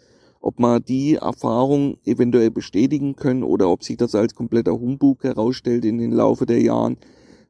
ob 0.42 0.58
man 0.58 0.84
die 0.84 1.14
Erfahrung 1.14 1.98
eventuell 2.04 2.50
bestätigen 2.50 3.14
können 3.14 3.44
oder 3.44 3.70
ob 3.70 3.84
sich 3.84 3.96
das 3.96 4.14
als 4.14 4.34
kompletter 4.34 4.72
Humbug 4.72 5.22
herausstellt 5.22 5.84
in 5.84 5.98
den 5.98 6.10
Laufe 6.10 6.46
der 6.46 6.60
Jahren, 6.60 6.98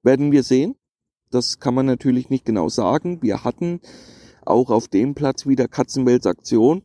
werden 0.02 0.30
wir 0.30 0.42
sehen. 0.42 0.76
Das 1.30 1.58
kann 1.58 1.74
man 1.74 1.86
natürlich 1.86 2.28
nicht 2.28 2.44
genau 2.44 2.68
sagen. 2.68 3.22
Wir 3.22 3.44
hatten 3.44 3.80
auch 4.44 4.70
auf 4.70 4.88
dem 4.88 5.14
Platz 5.14 5.46
wieder 5.46 5.68
Katzenwels 5.68 6.26
Aktion, 6.26 6.82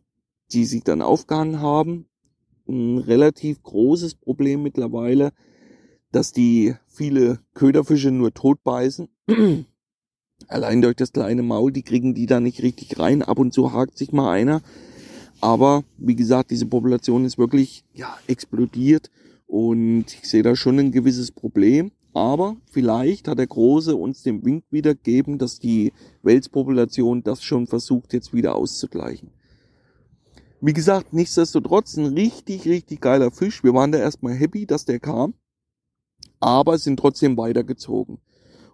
die 0.53 0.63
sich 0.63 0.83
dann 0.83 1.01
aufgehangen 1.01 1.59
haben. 1.59 2.05
Ein 2.69 2.99
relativ 2.99 3.61
großes 3.61 4.15
Problem 4.15 4.63
mittlerweile, 4.63 5.33
dass 6.13 6.31
die 6.31 6.75
viele 6.87 7.39
Köderfische 7.53 8.11
nur 8.11 8.33
tot 8.33 8.63
beißen. 8.63 9.09
Allein 10.47 10.81
durch 10.81 10.95
das 10.95 11.11
kleine 11.11 11.43
Maul, 11.43 11.73
die 11.73 11.83
kriegen 11.83 12.13
die 12.13 12.27
da 12.27 12.39
nicht 12.39 12.63
richtig 12.63 12.97
rein. 12.97 13.23
Ab 13.23 13.39
und 13.39 13.53
zu 13.53 13.73
hakt 13.73 13.97
sich 13.97 14.13
mal 14.13 14.31
einer. 14.31 14.61
Aber 15.41 15.83
wie 15.97 16.15
gesagt, 16.15 16.51
diese 16.51 16.65
Population 16.65 17.25
ist 17.25 17.37
wirklich 17.37 17.83
ja, 17.93 18.17
explodiert 18.27 19.11
und 19.45 20.05
ich 20.07 20.27
sehe 20.27 20.43
da 20.43 20.55
schon 20.55 20.79
ein 20.79 20.91
gewisses 20.91 21.31
Problem. 21.31 21.91
Aber 22.13 22.57
vielleicht 22.71 23.27
hat 23.27 23.37
der 23.37 23.45
Große 23.45 23.95
uns 23.95 24.23
den 24.23 24.43
Wink 24.43 24.63
wiedergeben, 24.71 25.37
dass 25.37 25.59
die 25.59 25.93
Welspopulation 26.23 27.21
das 27.21 27.43
schon 27.43 27.67
versucht 27.67 28.13
jetzt 28.13 28.33
wieder 28.33 28.55
auszugleichen. 28.55 29.29
Wie 30.59 30.73
gesagt, 30.73 31.13
nichtsdestotrotz 31.13 31.95
ein 31.97 32.07
richtig, 32.07 32.65
richtig 32.65 33.01
geiler 33.01 33.29
Fisch. 33.29 33.63
Wir 33.63 33.75
waren 33.75 33.91
da 33.91 33.99
erstmal 33.99 34.33
happy, 34.33 34.65
dass 34.65 34.85
der 34.85 34.99
kam, 34.99 35.35
aber 36.39 36.79
sind 36.79 36.97
trotzdem 36.99 37.37
weitergezogen. 37.37 38.17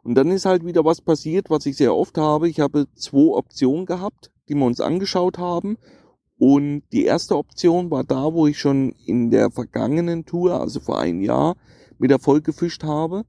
Und 0.03 0.15
dann 0.15 0.31
ist 0.31 0.45
halt 0.45 0.65
wieder 0.65 0.85
was 0.85 1.01
passiert, 1.01 1.49
was 1.49 1.65
ich 1.65 1.75
sehr 1.75 1.93
oft 1.93 2.17
habe. 2.17 2.47
Ich 2.47 2.61
habe 2.61 2.87
zwei 2.95 3.35
Optionen 3.35 3.85
gehabt, 3.85 4.31
die 4.47 4.55
wir 4.55 4.65
uns 4.65 4.79
angeschaut 4.79 5.37
haben 5.37 5.77
und 6.45 6.83
die 6.91 7.05
erste 7.05 7.37
Option 7.37 7.89
war 7.89 8.03
da, 8.03 8.33
wo 8.33 8.47
ich 8.47 8.59
schon 8.59 8.93
in 9.05 9.29
der 9.29 9.49
vergangenen 9.49 10.25
Tour, 10.25 10.59
also 10.59 10.81
vor 10.81 10.99
einem 10.99 11.21
Jahr, 11.21 11.55
mit 11.99 12.11
Erfolg 12.11 12.43
gefischt 12.43 12.83
habe. 12.83 13.23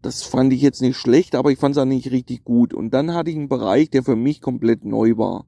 Das 0.00 0.22
fand 0.22 0.54
ich 0.54 0.62
jetzt 0.62 0.80
nicht 0.80 0.96
schlecht, 0.96 1.34
aber 1.34 1.52
ich 1.52 1.58
fand 1.58 1.76
es 1.76 1.82
auch 1.82 1.84
nicht 1.84 2.10
richtig 2.10 2.44
gut. 2.44 2.72
Und 2.72 2.94
dann 2.94 3.12
hatte 3.12 3.28
ich 3.28 3.36
einen 3.36 3.50
Bereich, 3.50 3.90
der 3.90 4.02
für 4.02 4.16
mich 4.16 4.40
komplett 4.40 4.86
neu 4.86 5.18
war. 5.18 5.44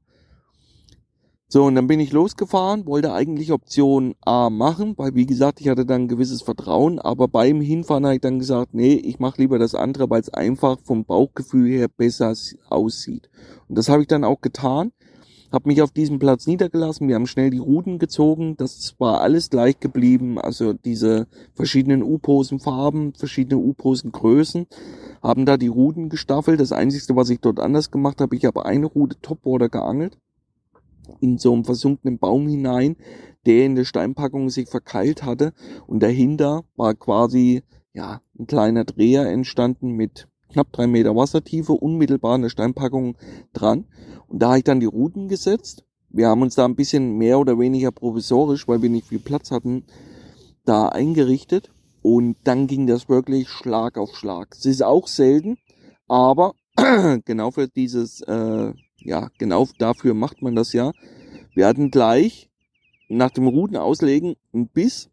So, 1.47 1.63
und 1.63 1.73
dann 1.73 1.87
bin 1.87 1.99
ich 1.99 2.11
losgefahren, 2.11 2.85
wollte 2.85 3.13
eigentlich 3.13 3.51
Option 3.51 4.13
A 4.21 4.51
machen, 4.51 4.93
weil 4.95 5.15
wie 5.15 5.25
gesagt, 5.25 5.59
ich 5.59 5.69
hatte 5.69 5.87
dann 5.87 6.03
ein 6.03 6.07
gewisses 6.07 6.43
Vertrauen, 6.43 6.99
aber 6.99 7.27
beim 7.27 7.61
Hinfahren 7.61 8.05
habe 8.05 8.15
ich 8.15 8.21
dann 8.21 8.37
gesagt, 8.37 8.75
nee, 8.75 8.93
ich 8.93 9.17
mache 9.17 9.41
lieber 9.41 9.57
das 9.57 9.73
andere, 9.73 10.07
weil 10.11 10.21
es 10.21 10.29
einfach 10.29 10.77
vom 10.83 11.03
Bauchgefühl 11.03 11.67
her 11.67 11.87
besser 11.87 12.35
aussieht. 12.69 13.31
Und 13.67 13.79
das 13.79 13.89
habe 13.89 14.03
ich 14.03 14.07
dann 14.07 14.23
auch 14.23 14.39
getan 14.41 14.91
habe 15.51 15.67
mich 15.67 15.81
auf 15.81 15.91
diesem 15.91 16.19
Platz 16.19 16.47
niedergelassen. 16.47 17.07
Wir 17.07 17.15
haben 17.15 17.27
schnell 17.27 17.49
die 17.49 17.57
Ruten 17.57 17.99
gezogen. 17.99 18.55
Das 18.57 18.95
war 18.99 19.21
alles 19.21 19.49
gleich 19.49 19.79
geblieben. 19.79 20.39
Also 20.39 20.73
diese 20.73 21.27
verschiedenen 21.53 22.03
U-Posen-Farben, 22.03 23.13
verschiedene 23.13 23.61
U-Posen-Größen, 23.61 24.67
haben 25.21 25.45
da 25.45 25.57
die 25.57 25.67
Ruten 25.67 26.09
gestaffelt. 26.09 26.59
Das 26.59 26.71
Einzige, 26.71 27.15
was 27.15 27.29
ich 27.29 27.39
dort 27.39 27.59
anders 27.59 27.91
gemacht 27.91 28.21
habe, 28.21 28.35
ich 28.35 28.45
habe 28.45 28.65
eine 28.65 28.85
Rute 28.85 29.19
Topwater 29.21 29.69
geangelt 29.69 30.17
in 31.19 31.37
so 31.37 31.53
einem 31.53 31.65
versunkenen 31.65 32.17
Baum 32.17 32.47
hinein, 32.47 32.95
der 33.45 33.65
in 33.65 33.75
der 33.75 33.85
Steinpackung 33.85 34.49
sich 34.49 34.69
verkeilt 34.69 35.23
hatte. 35.23 35.53
Und 35.87 36.01
dahinter 36.01 36.63
war 36.75 36.93
quasi 36.93 37.63
ja 37.93 38.21
ein 38.39 38.47
kleiner 38.47 38.85
Dreher 38.85 39.29
entstanden 39.29 39.91
mit 39.91 40.27
knapp 40.51 40.71
drei 40.71 40.87
Meter 40.87 41.15
Wassertiefe, 41.15 41.73
unmittelbar 41.73 42.37
der 42.39 42.49
Steinpackung 42.49 43.17
dran. 43.53 43.85
Und 44.27 44.41
da 44.41 44.49
habe 44.49 44.59
ich 44.59 44.63
dann 44.63 44.79
die 44.79 44.85
Routen 44.85 45.27
gesetzt. 45.27 45.83
Wir 46.09 46.27
haben 46.27 46.41
uns 46.41 46.55
da 46.55 46.65
ein 46.65 46.75
bisschen 46.75 47.17
mehr 47.17 47.39
oder 47.39 47.57
weniger 47.57 47.91
provisorisch, 47.91 48.67
weil 48.67 48.81
wir 48.81 48.89
nicht 48.89 49.07
viel 49.07 49.19
Platz 49.19 49.51
hatten, 49.51 49.85
da 50.65 50.89
eingerichtet. 50.89 51.71
Und 52.01 52.35
dann 52.43 52.67
ging 52.67 52.87
das 52.87 53.09
wirklich 53.09 53.49
Schlag 53.49 53.97
auf 53.97 54.15
Schlag. 54.15 54.55
Es 54.57 54.65
ist 54.65 54.83
auch 54.83 55.07
selten, 55.07 55.57
aber 56.07 56.53
genau 57.25 57.51
für 57.51 57.67
dieses, 57.67 58.21
äh, 58.21 58.73
ja, 58.97 59.29
genau 59.37 59.67
dafür 59.77 60.13
macht 60.13 60.41
man 60.41 60.55
das 60.55 60.73
ja. 60.73 60.91
Wir 61.53 61.67
hatten 61.67 61.91
gleich 61.91 62.49
nach 63.09 63.31
dem 63.31 63.47
Routen 63.47 63.77
auslegen 63.77 64.35
ein 64.53 64.67
Biss. 64.67 65.09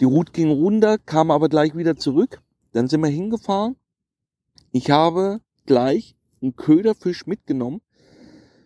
Die 0.00 0.04
Route 0.04 0.32
ging 0.32 0.50
runter, 0.50 0.98
kam 0.98 1.30
aber 1.30 1.48
gleich 1.48 1.76
wieder 1.76 1.96
zurück. 1.96 2.42
Dann 2.72 2.88
sind 2.88 3.00
wir 3.02 3.08
hingefahren. 3.08 3.76
Ich 4.74 4.90
habe 4.90 5.42
gleich 5.66 6.16
einen 6.40 6.56
Köderfisch 6.56 7.26
mitgenommen, 7.26 7.82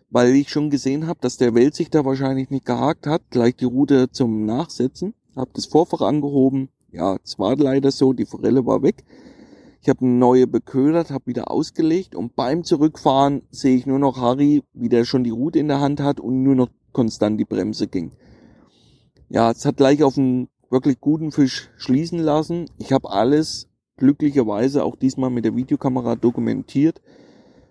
weil 0.09 0.33
ich 0.35 0.49
schon 0.49 0.69
gesehen 0.69 1.05
habe, 1.05 1.19
dass 1.19 1.35
der 1.35 1.53
Welt 1.53 1.75
sich 1.75 1.89
da 1.89 2.05
wahrscheinlich 2.05 2.49
nicht 2.49 2.65
gehakt 2.65 3.05
hat, 3.05 3.23
gleich 3.29 3.57
die 3.57 3.65
Route 3.65 4.09
zum 4.09 4.45
Nachsetzen, 4.45 5.13
habe 5.35 5.51
das 5.53 5.65
Vorfach 5.65 5.99
angehoben, 5.99 6.69
ja, 6.93 7.17
es 7.25 7.37
war 7.37 7.57
leider 7.57 7.91
so, 7.91 8.13
die 8.13 8.25
Forelle 8.25 8.65
war 8.65 8.83
weg. 8.83 9.03
Ich 9.81 9.89
habe 9.89 10.05
eine 10.05 10.13
neue 10.13 10.47
beködert, 10.47 11.11
habe 11.11 11.27
wieder 11.27 11.51
ausgelegt 11.51 12.15
und 12.15 12.37
beim 12.37 12.63
Zurückfahren 12.63 13.41
sehe 13.51 13.75
ich 13.75 13.85
nur 13.85 13.99
noch 13.99 14.15
Harry, 14.15 14.63
wie 14.73 14.87
der 14.87 15.03
schon 15.03 15.25
die 15.25 15.29
Route 15.29 15.59
in 15.59 15.67
der 15.67 15.81
Hand 15.81 15.99
hat 15.99 16.21
und 16.21 16.41
nur 16.41 16.55
noch 16.55 16.69
konstant 16.93 17.37
die 17.37 17.45
Bremse 17.45 17.87
ging. 17.87 18.13
Ja, 19.27 19.51
es 19.51 19.65
hat 19.65 19.75
gleich 19.75 20.03
auf 20.03 20.17
einen 20.17 20.47
wirklich 20.69 21.01
guten 21.01 21.33
Fisch 21.33 21.69
schließen 21.75 22.19
lassen. 22.19 22.69
Ich 22.77 22.93
habe 22.93 23.09
alles 23.09 23.66
glücklicherweise 23.97 24.83
auch 24.83 24.95
diesmal 24.95 25.29
mit 25.29 25.45
der 25.45 25.55
Videokamera 25.55 26.15
dokumentiert. 26.15 27.01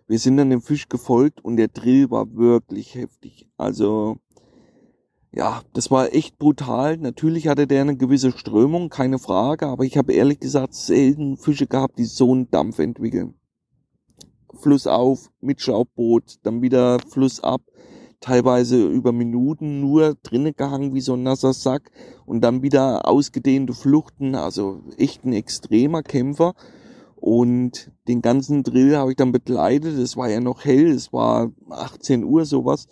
Wir 0.08 0.18
sind 0.18 0.36
dann 0.36 0.50
dem 0.50 0.60
Fisch 0.60 0.88
gefolgt 0.88 1.44
und 1.44 1.56
der 1.56 1.68
Drill 1.68 2.10
war 2.10 2.34
wirklich 2.34 2.94
heftig. 2.94 3.48
Also, 3.56 4.18
ja, 5.32 5.62
das 5.72 5.90
war 5.90 6.14
echt 6.14 6.38
brutal. 6.38 6.96
Natürlich 6.96 7.48
hatte 7.48 7.66
der 7.66 7.82
eine 7.82 7.96
gewisse 7.96 8.32
Strömung, 8.32 8.88
keine 8.88 9.18
Frage, 9.18 9.66
aber 9.66 9.84
ich 9.84 9.96
habe 9.96 10.12
ehrlich 10.12 10.40
gesagt 10.40 10.74
selten 10.74 11.36
Fische 11.36 11.66
gehabt, 11.66 11.98
die 11.98 12.04
so 12.04 12.32
einen 12.32 12.50
Dampf 12.50 12.78
entwickeln. 12.78 13.34
Fluss 14.54 14.86
auf, 14.86 15.30
mit 15.40 15.60
Schlauchboot, 15.60 16.38
dann 16.42 16.62
wieder 16.62 16.98
Fluss 17.00 17.42
ab, 17.42 17.60
teilweise 18.20 18.86
über 18.86 19.12
Minuten 19.12 19.80
nur 19.80 20.14
drinnen 20.22 20.54
gehangen 20.56 20.94
wie 20.94 21.00
so 21.00 21.14
ein 21.14 21.22
nasser 21.22 21.52
Sack 21.52 21.90
und 22.24 22.40
dann 22.40 22.62
wieder 22.62 23.08
ausgedehnte 23.08 23.74
Fluchten, 23.74 24.34
also 24.34 24.80
echt 24.98 25.24
ein 25.24 25.32
extremer 25.32 26.02
Kämpfer. 26.02 26.54
Und 27.16 27.90
den 28.08 28.22
ganzen 28.22 28.62
Drill 28.62 28.96
habe 28.96 29.10
ich 29.10 29.16
dann 29.16 29.32
begleitet. 29.32 29.98
Es 29.98 30.16
war 30.16 30.28
ja 30.30 30.40
noch 30.40 30.64
hell, 30.64 30.86
es 30.88 31.12
war 31.12 31.50
18 31.70 32.24
Uhr 32.24 32.44
sowas. 32.44 32.88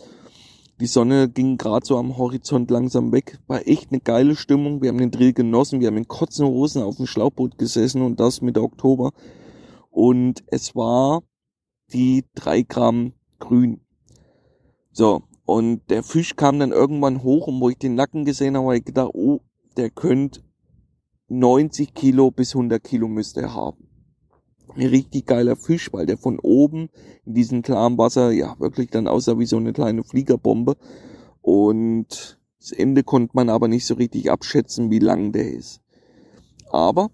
Die 0.81 0.87
Sonne 0.87 1.29
ging 1.29 1.57
gerade 1.57 1.87
so 1.87 1.97
am 1.99 2.17
Horizont 2.17 2.69
langsam 2.71 3.13
weg. 3.13 3.39
War 3.47 3.67
echt 3.69 3.93
eine 3.93 4.01
geile 4.01 4.35
Stimmung. 4.35 4.83
Wir 4.83 4.89
haben 4.89 4.99
den 4.99 5.13
Drill 5.13 5.33
genossen. 5.33 5.81
Wir 5.81 5.87
haben 5.87 5.97
in 5.97 6.09
kurzen 6.09 6.47
Hosen 6.47 6.83
auf 6.83 6.97
dem 6.97 7.07
Schlauchboot 7.07 7.59
gesessen 7.59 8.03
und 8.03 8.19
das 8.19 8.41
Mitte 8.41 8.61
Oktober. 8.61 9.13
Und 9.91 10.43
es 10.49 10.75
war 10.75 11.23
die 11.93 12.25
drei 12.35 12.63
Gramm 12.63 13.13
grün. 13.39 13.84
So. 14.95 15.25
Und 15.45 15.91
der 15.91 16.03
Fisch 16.03 16.37
kam 16.37 16.59
dann 16.59 16.73
irgendwann 16.73 17.23
hoch 17.23 17.49
und 17.49 17.61
wo 17.61 17.69
ich 17.69 17.77
den 17.77 17.97
Nacken 17.97 18.25
gesehen 18.25 18.57
habe, 18.57 18.67
habe 18.67 18.79
ich 18.79 18.85
gedacht, 18.85 19.11
oh, 19.13 19.41
der 19.77 19.91
könnte 19.91 20.41
90 21.29 21.93
Kilo 21.93 22.31
bis 22.31 22.55
100 22.55 22.83
Kilo 22.83 23.09
müsste 23.09 23.43
er 23.43 23.55
haben. 23.55 23.89
Ein 24.75 24.87
richtig 24.87 25.27
geiler 25.27 25.57
Fisch, 25.57 25.93
weil 25.93 26.07
der 26.07 26.17
von 26.17 26.39
oben 26.39 26.89
in 27.27 27.35
diesem 27.35 27.61
klaren 27.61 27.99
Wasser 27.99 28.31
ja 28.31 28.57
wirklich 28.59 28.91
dann 28.91 29.07
aussah 29.07 29.39
wie 29.39 29.47
so 29.47 29.59
eine 29.59 29.73
kleine 29.73 30.03
Fliegerbombe. 30.03 30.77
Und 31.43 32.39
das 32.59 32.73
Ende 32.73 33.03
konnte 33.03 33.33
man 33.35 33.51
aber 33.51 33.69
nicht 33.69 33.87
so 33.87 33.95
richtig 33.95 34.31
abschätzen, 34.31 34.91
wie 34.91 35.01
lang 35.01 35.33
der 35.33 35.53
ist. 35.53 35.81
Aber 36.71 37.11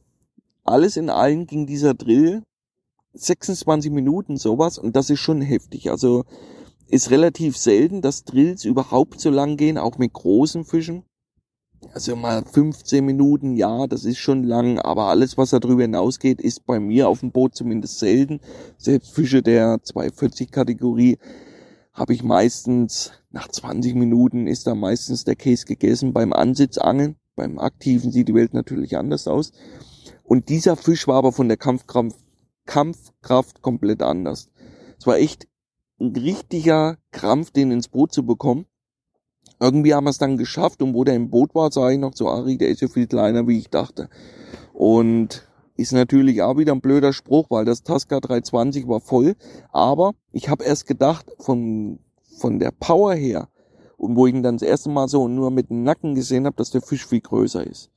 alles 0.63 0.97
in 0.97 1.11
allem 1.11 1.47
ging 1.47 1.67
dieser 1.67 1.95
Drill 1.95 2.43
26 3.15 3.91
Minuten 3.91 4.37
sowas 4.37 4.79
und 4.79 4.95
das 4.95 5.11
ist 5.11 5.19
schon 5.19 5.41
heftig. 5.41 5.91
Also 5.91 6.25
ist 6.91 7.11
relativ 7.11 7.57
selten, 7.57 8.03
dass 8.03 8.25
Drills 8.25 8.65
überhaupt 8.65 9.21
so 9.21 9.31
lang 9.31 9.57
gehen, 9.57 9.79
auch 9.79 9.99
mit 9.99 10.13
großen 10.13 10.65
Fischen. 10.65 11.05
Also 11.95 12.15
mal 12.15 12.45
15 12.45 13.05
Minuten, 13.05 13.55
ja, 13.57 13.87
das 13.87 14.05
ist 14.05 14.19
schon 14.19 14.45
lang, 14.45 14.79
aber 14.79 15.05
alles, 15.05 15.39
was 15.39 15.51
darüber 15.51 15.83
hinausgeht, 15.83 16.41
ist 16.41 16.67
bei 16.67 16.79
mir 16.79 17.09
auf 17.09 17.21
dem 17.21 17.33
Boot 17.33 17.55
zumindest 17.55 17.99
selten. 17.99 18.41
Selbst 18.77 19.15
Fische 19.15 19.43
der 19.43 19.83
240 19.83 20.51
Kategorie 20.51 21.17
habe 21.95 22.13
ich 22.13 22.23
meistens, 22.23 23.13
nach 23.31 23.49
20 23.49 23.95
Minuten 23.95 24.47
ist 24.47 24.67
da 24.67 24.75
meistens 24.75 25.25
der 25.25 25.37
Case 25.37 25.65
gegessen 25.65 26.13
beim 26.13 26.33
Ansitzangeln. 26.33 27.17
Beim 27.35 27.59
Aktiven 27.59 28.13
sieht 28.13 28.29
die 28.29 28.35
Welt 28.35 28.53
natürlich 28.53 28.97
anders 28.99 29.27
aus. 29.27 29.53
Und 30.23 30.49
dieser 30.49 30.77
Fisch 30.77 31.09
war 31.09 31.17
aber 31.17 31.33
von 31.33 31.49
der 31.49 31.57
Kampfkraft, 31.57 32.19
Kampfkraft 32.67 33.63
komplett 33.63 34.03
anders. 34.03 34.51
Es 34.99 35.07
war 35.07 35.17
echt 35.17 35.49
ein 36.01 36.15
richtiger 36.17 36.97
Krampf, 37.13 37.51
den 37.51 37.71
ins 37.71 37.89
Boot 37.89 38.13
zu 38.13 38.25
bekommen 38.25 38.67
irgendwie 39.61 39.95
haben 39.95 40.05
wir 40.05 40.11
es 40.11 40.19
dann 40.19 40.39
geschafft 40.39 40.83
und 40.83 40.95
wo 40.95 41.05
der 41.05 41.15
im 41.15 41.31
Boot 41.31 41.55
war, 41.55 41.71
sah 41.71 41.91
ich 41.91 41.99
noch 41.99 42.15
so, 42.15 42.29
Ari, 42.29 42.57
der 42.57 42.71
ist 42.71 42.81
ja 42.81 42.89
viel 42.89 43.07
kleiner, 43.07 43.47
wie 43.47 43.59
ich 43.59 43.69
dachte. 43.69 44.09
Und 44.73 45.47
ist 45.77 45.93
natürlich 45.93 46.43
auch 46.43 46.57
wieder 46.57 46.73
ein 46.73 46.81
blöder 46.81 47.13
Spruch, 47.13 47.47
weil 47.51 47.67
das 47.67 47.83
Tasca 47.83 48.21
320 48.21 48.89
war 48.89 49.01
voll. 49.01 49.37
Aber 49.71 50.15
ich 50.33 50.49
habe 50.49 50.65
erst 50.65 50.87
gedacht, 50.87 51.27
von, 51.39 51.99
von 52.39 52.59
der 52.59 52.71
Power 52.71 53.15
her, 53.15 53.49
und 53.99 54.17
wo 54.17 54.27
ich 54.27 54.35
ihn 54.35 54.43
dann 54.43 54.57
das 54.57 54.67
erste 54.67 54.89
Mal 54.89 55.09
so 55.09 55.29
nur 55.29 55.51
mit 55.51 55.69
dem 55.69 55.83
Nacken 55.83 56.15
gesehen 56.15 56.47
habe, 56.47 56.57
dass 56.57 56.71
der 56.71 56.81
Fisch 56.81 57.07
viel 57.07 57.21
größer 57.21 57.67
ist. 57.67 57.91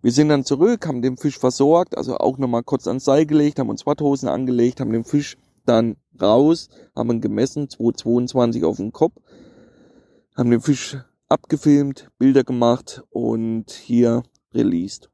Wir 0.00 0.12
sind 0.12 0.30
dann 0.30 0.46
zurück, 0.46 0.86
haben 0.86 1.02
den 1.02 1.18
Fisch 1.18 1.38
versorgt, 1.38 1.94
also 1.94 2.16
auch 2.16 2.38
nochmal 2.38 2.62
kurz 2.62 2.86
ans 2.86 3.04
Seil 3.04 3.26
gelegt, 3.26 3.58
haben 3.58 3.68
uns 3.68 3.84
Watthosen 3.84 4.30
angelegt, 4.30 4.80
haben 4.80 4.92
den 4.92 5.04
Fisch 5.04 5.36
dann 5.64 5.96
raus, 6.20 6.68
haben 6.94 7.10
ihn 7.10 7.20
gemessen, 7.20 7.68
222 7.68 8.64
auf 8.64 8.76
den 8.76 8.92
Kopf 8.92 9.14
haben 10.40 10.50
den 10.50 10.60
Fisch 10.62 10.96
abgefilmt, 11.28 12.08
Bilder 12.18 12.44
gemacht 12.44 13.02
und 13.10 13.70
hier 13.70 14.22
released. 14.54 15.10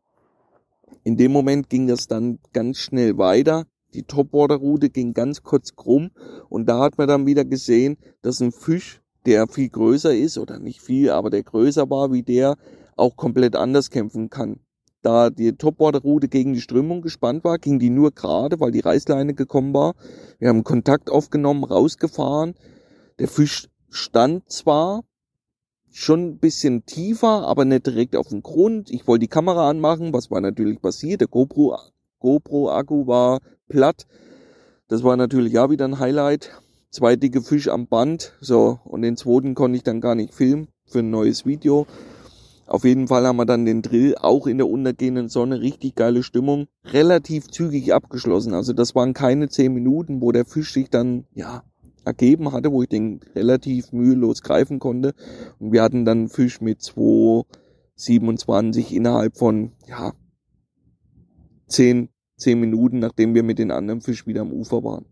In 1.02 1.16
dem 1.16 1.32
Moment 1.32 1.68
ging 1.68 1.88
das 1.88 2.06
dann 2.06 2.38
ganz 2.52 2.78
schnell 2.78 3.18
weiter. 3.18 3.64
Die 3.94 4.04
Topwater-Route 4.04 4.90
ging 4.90 5.14
ganz 5.14 5.42
kurz 5.42 5.74
krumm 5.74 6.10
und 6.48 6.68
da 6.68 6.80
hat 6.80 6.96
man 6.98 7.08
dann 7.08 7.26
wieder 7.26 7.44
gesehen, 7.44 7.96
dass 8.22 8.40
ein 8.40 8.52
Fisch, 8.52 9.00
der 9.24 9.48
viel 9.48 9.68
größer 9.68 10.14
ist 10.14 10.38
oder 10.38 10.60
nicht 10.60 10.80
viel, 10.80 11.10
aber 11.10 11.30
der 11.30 11.42
größer 11.42 11.90
war 11.90 12.12
wie 12.12 12.22
der, 12.22 12.56
auch 12.96 13.16
komplett 13.16 13.56
anders 13.56 13.90
kämpfen 13.90 14.30
kann. 14.30 14.60
Da 15.06 15.30
die 15.30 15.52
Topwater-Route 15.52 16.26
gegen 16.26 16.52
die 16.52 16.60
Strömung 16.60 17.00
gespannt 17.00 17.44
war, 17.44 17.58
ging 17.58 17.78
die 17.78 17.90
nur 17.90 18.10
gerade, 18.10 18.58
weil 18.58 18.72
die 18.72 18.80
Reißleine 18.80 19.34
gekommen 19.34 19.72
war. 19.72 19.94
Wir 20.40 20.48
haben 20.48 20.64
Kontakt 20.64 21.10
aufgenommen, 21.10 21.62
rausgefahren. 21.62 22.56
Der 23.20 23.28
Fisch 23.28 23.68
stand 23.88 24.50
zwar 24.50 25.04
schon 25.92 26.30
ein 26.30 26.38
bisschen 26.38 26.86
tiefer, 26.86 27.46
aber 27.46 27.64
nicht 27.64 27.86
direkt 27.86 28.16
auf 28.16 28.30
dem 28.30 28.42
Grund. 28.42 28.90
Ich 28.90 29.06
wollte 29.06 29.20
die 29.20 29.28
Kamera 29.28 29.70
anmachen, 29.70 30.12
was 30.12 30.32
war 30.32 30.40
natürlich 30.40 30.82
passiert. 30.82 31.20
Der 31.20 31.28
GoPro, 31.28 31.78
GoPro 32.18 32.72
Akku 32.72 33.06
war 33.06 33.38
platt. 33.68 34.08
Das 34.88 35.04
war 35.04 35.16
natürlich 35.16 35.56
auch 35.60 35.70
wieder 35.70 35.84
ein 35.84 36.00
Highlight. 36.00 36.50
Zwei 36.90 37.14
dicke 37.14 37.42
Fische 37.42 37.72
am 37.72 37.86
Band. 37.86 38.32
So, 38.40 38.80
und 38.82 39.02
den 39.02 39.16
zweiten 39.16 39.54
konnte 39.54 39.76
ich 39.76 39.84
dann 39.84 40.00
gar 40.00 40.16
nicht 40.16 40.34
filmen 40.34 40.66
für 40.84 40.98
ein 40.98 41.10
neues 41.10 41.46
Video. 41.46 41.86
Auf 42.66 42.84
jeden 42.84 43.06
Fall 43.06 43.24
haben 43.26 43.36
wir 43.36 43.46
dann 43.46 43.64
den 43.64 43.82
Drill 43.82 44.16
auch 44.16 44.48
in 44.48 44.58
der 44.58 44.68
untergehenden 44.68 45.28
Sonne. 45.28 45.60
Richtig 45.60 45.94
geile 45.94 46.24
Stimmung. 46.24 46.66
Relativ 46.84 47.48
zügig 47.48 47.94
abgeschlossen. 47.94 48.54
Also 48.54 48.72
das 48.72 48.94
waren 48.94 49.12
keine 49.14 49.48
zehn 49.48 49.72
Minuten, 49.72 50.20
wo 50.20 50.32
der 50.32 50.44
Fisch 50.44 50.72
sich 50.72 50.90
dann, 50.90 51.26
ja, 51.32 51.62
ergeben 52.04 52.52
hatte, 52.52 52.72
wo 52.72 52.82
ich 52.82 52.88
den 52.88 53.20
relativ 53.34 53.92
mühelos 53.92 54.42
greifen 54.42 54.78
konnte. 54.78 55.14
Und 55.58 55.72
wir 55.72 55.82
hatten 55.82 56.04
dann 56.04 56.28
Fisch 56.28 56.60
mit 56.60 56.80
2,27 56.80 58.92
innerhalb 58.92 59.36
von, 59.36 59.72
ja, 59.88 60.12
10, 61.68 62.08
10 62.36 62.60
Minuten, 62.60 62.98
nachdem 62.98 63.34
wir 63.34 63.42
mit 63.42 63.58
den 63.58 63.70
anderen 63.70 64.00
Fisch 64.00 64.26
wieder 64.26 64.42
am 64.42 64.52
Ufer 64.52 64.84
waren. 64.84 65.06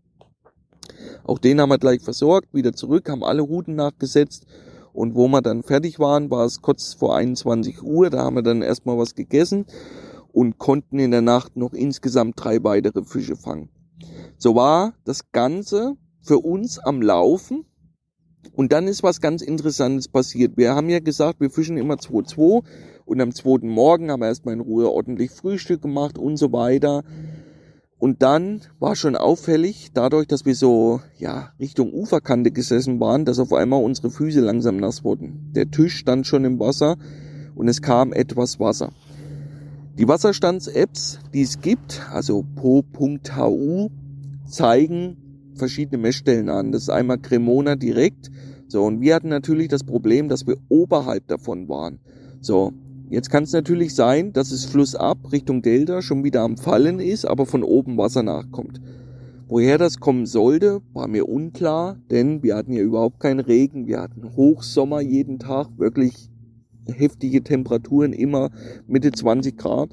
Auch 1.23 1.39
den 1.39 1.59
haben 1.59 1.69
wir 1.69 1.79
gleich 1.79 2.01
versorgt, 2.01 2.53
wieder 2.53 2.73
zurück, 2.73 3.09
haben 3.09 3.23
alle 3.23 3.41
Routen 3.41 3.75
nachgesetzt. 3.75 4.45
Und 4.95 5.13
wo 5.13 5.27
wir 5.27 5.41
dann 5.41 5.61
fertig 5.61 5.99
waren, 5.99 6.31
war 6.31 6.45
es 6.45 6.61
kurz 6.61 6.93
vor 6.93 7.17
21 7.17 7.83
Uhr. 7.83 8.09
Da 8.09 8.23
haben 8.23 8.37
wir 8.37 8.43
dann 8.43 8.61
erstmal 8.61 8.97
was 8.97 9.13
gegessen 9.13 9.65
und 10.31 10.57
konnten 10.57 10.99
in 10.99 11.11
der 11.11 11.21
Nacht 11.21 11.57
noch 11.57 11.73
insgesamt 11.73 12.35
drei 12.37 12.63
weitere 12.63 13.03
Fische 13.03 13.35
fangen. 13.35 13.69
So 14.37 14.55
war 14.55 14.93
das 15.03 15.31
Ganze 15.33 15.97
für 16.21 16.39
uns 16.39 16.79
am 16.79 17.01
Laufen. 17.01 17.65
Und 18.53 18.71
dann 18.71 18.87
ist 18.87 19.03
was 19.03 19.19
ganz 19.19 19.41
Interessantes 19.41 20.07
passiert. 20.07 20.55
Wir 20.55 20.75
haben 20.75 20.89
ja 20.89 20.99
gesagt, 20.99 21.41
wir 21.41 21.49
fischen 21.49 21.77
immer 21.77 21.95
2-2 21.95 22.63
und 23.03 23.19
am 23.19 23.33
zweiten 23.33 23.67
Morgen 23.67 24.09
haben 24.11 24.21
wir 24.21 24.27
erstmal 24.27 24.53
in 24.53 24.61
Ruhe 24.61 24.89
ordentlich 24.89 25.31
Frühstück 25.31 25.81
gemacht 25.81 26.17
und 26.17 26.37
so 26.37 26.53
weiter. 26.53 27.03
Und 27.97 28.21
dann 28.21 28.61
war 28.79 28.95
schon 28.95 29.15
auffällig, 29.15 29.91
dadurch, 29.93 30.27
dass 30.27 30.45
wir 30.45 30.55
so, 30.55 31.01
ja, 31.17 31.51
Richtung 31.59 31.93
Uferkante 31.93 32.51
gesessen 32.51 32.99
waren, 32.99 33.25
dass 33.25 33.39
auf 33.39 33.53
einmal 33.53 33.83
unsere 33.83 34.09
Füße 34.09 34.41
langsam 34.41 34.77
nass 34.77 35.03
wurden. 35.03 35.51
Der 35.55 35.71
Tisch 35.71 35.95
stand 35.97 36.27
schon 36.27 36.43
im 36.43 36.59
Wasser 36.59 36.97
und 37.55 37.67
es 37.67 37.81
kam 37.81 38.11
etwas 38.11 38.59
Wasser. 38.59 38.91
Die 39.97 40.07
Wasserstands-Apps, 40.09 41.19
die 41.33 41.41
es 41.41 41.61
gibt, 41.61 42.01
also 42.11 42.43
po.hu, 42.55 43.89
zeigen 44.45 45.17
verschiedene 45.53 45.97
Messstellen 46.01 46.49
an. 46.49 46.73
Das 46.73 46.83
ist 46.83 46.89
einmal 46.89 47.17
Cremona 47.17 47.77
direkt. 47.77 48.29
So, 48.67 48.83
und 48.83 48.99
wir 48.99 49.15
hatten 49.15 49.29
natürlich 49.29 49.69
das 49.69 49.85
Problem, 49.85 50.27
dass 50.27 50.45
wir 50.45 50.57
oberhalb 50.67 51.27
davon 51.27 51.69
waren. 51.69 51.99
So, 52.41 52.73
jetzt 53.09 53.29
kann 53.29 53.43
es 53.43 53.53
natürlich 53.53 53.95
sein, 53.95 54.33
dass 54.33 54.51
es 54.51 54.65
flussab 54.65 55.31
Richtung 55.31 55.61
Delta 55.61 56.01
schon 56.01 56.23
wieder 56.23 56.41
am 56.41 56.57
Fallen 56.57 56.99
ist, 56.99 57.25
aber 57.25 57.45
von 57.45 57.63
oben 57.63 57.97
Wasser 57.97 58.23
nachkommt. 58.23 58.81
Woher 59.47 59.77
das 59.77 59.99
kommen 59.99 60.25
sollte, 60.25 60.81
war 60.93 61.07
mir 61.07 61.29
unklar, 61.29 61.97
denn 62.09 62.41
wir 62.41 62.55
hatten 62.55 62.73
ja 62.73 62.81
überhaupt 62.81 63.19
keinen 63.19 63.39
Regen, 63.39 63.85
wir 63.85 64.01
hatten 64.01 64.35
Hochsommer 64.35 65.01
jeden 65.01 65.37
Tag, 65.37 65.67
wirklich 65.77 66.29
heftige 66.87 67.43
Temperaturen, 67.43 68.13
immer 68.13 68.49
Mitte 68.87 69.11
20 69.11 69.57
Grad. 69.57 69.89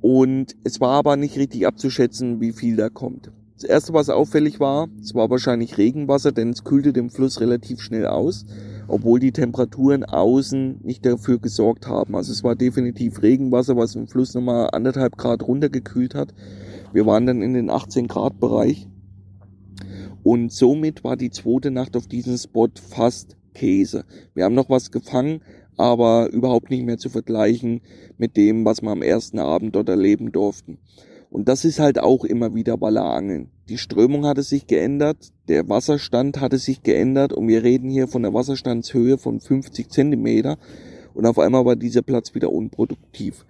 Und 0.00 0.56
es 0.64 0.80
war 0.80 0.92
aber 0.92 1.16
nicht 1.16 1.36
richtig 1.36 1.66
abzuschätzen, 1.66 2.40
wie 2.40 2.52
viel 2.52 2.76
da 2.76 2.88
kommt. 2.88 3.30
Das 3.54 3.64
erste, 3.64 3.92
was 3.92 4.10
auffällig 4.10 4.60
war, 4.60 4.88
es 5.00 5.14
war 5.14 5.30
wahrscheinlich 5.30 5.78
Regenwasser, 5.78 6.30
denn 6.30 6.50
es 6.50 6.64
kühlte 6.64 6.92
den 6.92 7.10
Fluss 7.10 7.40
relativ 7.40 7.80
schnell 7.80 8.06
aus, 8.06 8.44
obwohl 8.88 9.20
die 9.20 9.32
Temperaturen 9.32 10.04
außen 10.04 10.80
nicht 10.82 11.04
dafür 11.04 11.38
gesorgt 11.38 11.86
haben. 11.86 12.14
Also 12.14 12.32
es 12.32 12.44
war 12.44 12.54
definitiv 12.54 13.22
Regenwasser, 13.22 13.76
was 13.76 13.94
im 13.94 14.08
Fluss 14.08 14.34
nochmal 14.34 14.70
anderthalb 14.72 15.16
Grad 15.16 15.42
runtergekühlt 15.46 16.14
hat. 16.14 16.34
Wir 16.92 17.06
waren 17.06 17.26
dann 17.26 17.42
in 17.42 17.54
den 17.54 17.70
18 17.70 18.08
Grad 18.08 18.38
Bereich. 18.40 18.88
Und 20.22 20.52
somit 20.52 21.04
war 21.04 21.16
die 21.16 21.30
zweite 21.30 21.70
Nacht 21.70 21.96
auf 21.96 22.08
diesem 22.08 22.36
Spot 22.36 22.68
fast 22.74 23.36
Käse. 23.54 24.04
Wir 24.34 24.44
haben 24.44 24.54
noch 24.54 24.70
was 24.70 24.90
gefangen, 24.90 25.40
aber 25.76 26.30
überhaupt 26.30 26.70
nicht 26.70 26.84
mehr 26.84 26.98
zu 26.98 27.08
vergleichen 27.08 27.80
mit 28.18 28.36
dem, 28.36 28.64
was 28.64 28.82
wir 28.82 28.90
am 28.90 29.02
ersten 29.02 29.38
Abend 29.38 29.74
dort 29.74 29.88
erleben 29.88 30.32
durften. 30.32 30.78
Und 31.30 31.48
das 31.48 31.64
ist 31.64 31.78
halt 31.78 31.98
auch 31.98 32.24
immer 32.24 32.54
wieder 32.54 32.76
Ballerangeln. 32.76 33.50
Die 33.68 33.78
Strömung 33.78 34.26
hatte 34.26 34.42
sich 34.42 34.66
geändert, 34.66 35.32
der 35.48 35.68
Wasserstand 35.68 36.40
hatte 36.40 36.58
sich 36.58 36.82
geändert 36.82 37.32
und 37.32 37.48
wir 37.48 37.64
reden 37.64 37.90
hier 37.90 38.06
von 38.08 38.22
der 38.22 38.32
Wasserstandshöhe 38.32 39.18
von 39.18 39.40
50 39.40 39.90
Zentimeter 39.90 40.56
und 41.14 41.26
auf 41.26 41.38
einmal 41.38 41.64
war 41.64 41.76
dieser 41.76 42.02
Platz 42.02 42.34
wieder 42.34 42.52
unproduktiv. 42.52 43.44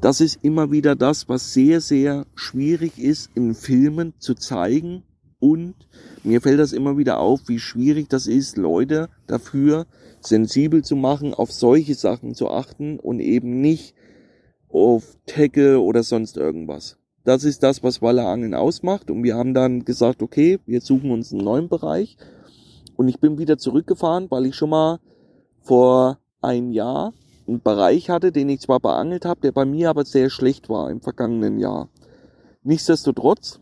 Das 0.00 0.20
ist 0.20 0.40
immer 0.42 0.72
wieder 0.72 0.96
das, 0.96 1.28
was 1.28 1.54
sehr, 1.54 1.80
sehr 1.80 2.26
schwierig 2.34 2.98
ist 2.98 3.30
in 3.34 3.54
Filmen 3.54 4.14
zu 4.18 4.34
zeigen 4.34 5.04
und 5.38 5.74
mir 6.24 6.40
fällt 6.40 6.58
das 6.58 6.72
immer 6.72 6.96
wieder 6.98 7.20
auf, 7.20 7.42
wie 7.46 7.58
schwierig 7.58 8.08
das 8.08 8.26
ist, 8.26 8.56
Leute 8.56 9.08
dafür 9.26 9.86
sensibel 10.20 10.82
zu 10.82 10.96
machen, 10.96 11.34
auf 11.34 11.52
solche 11.52 11.94
Sachen 11.94 12.34
zu 12.34 12.50
achten 12.50 12.98
und 12.98 13.20
eben 13.20 13.60
nicht 13.60 13.94
auf 14.68 15.16
Tackle 15.26 15.80
oder 15.80 16.02
sonst 16.02 16.36
irgendwas. 16.36 16.98
Das 17.24 17.42
ist 17.42 17.62
das, 17.62 17.82
was 17.82 18.02
Wallerangeln 18.02 18.54
ausmacht 18.54 19.10
und 19.10 19.22
wir 19.22 19.34
haben 19.34 19.54
dann 19.54 19.84
gesagt, 19.84 20.22
okay, 20.22 20.60
wir 20.66 20.80
suchen 20.80 21.10
uns 21.10 21.32
einen 21.32 21.42
neuen 21.42 21.68
Bereich 21.68 22.16
und 22.96 23.08
ich 23.08 23.18
bin 23.18 23.38
wieder 23.38 23.58
zurückgefahren, 23.58 24.30
weil 24.30 24.46
ich 24.46 24.54
schon 24.54 24.70
mal 24.70 25.00
vor 25.62 26.18
einem 26.42 26.70
Jahr 26.70 27.14
einen 27.48 27.62
Bereich 27.62 28.10
hatte, 28.10 28.30
den 28.30 28.48
ich 28.50 28.60
zwar 28.60 28.80
beangelt 28.80 29.24
habe, 29.24 29.40
der 29.40 29.52
bei 29.52 29.64
mir 29.64 29.90
aber 29.90 30.04
sehr 30.04 30.30
schlecht 30.30 30.68
war 30.68 30.90
im 30.90 31.00
vergangenen 31.00 31.58
Jahr. 31.58 31.88
Nichtsdestotrotz 32.62 33.60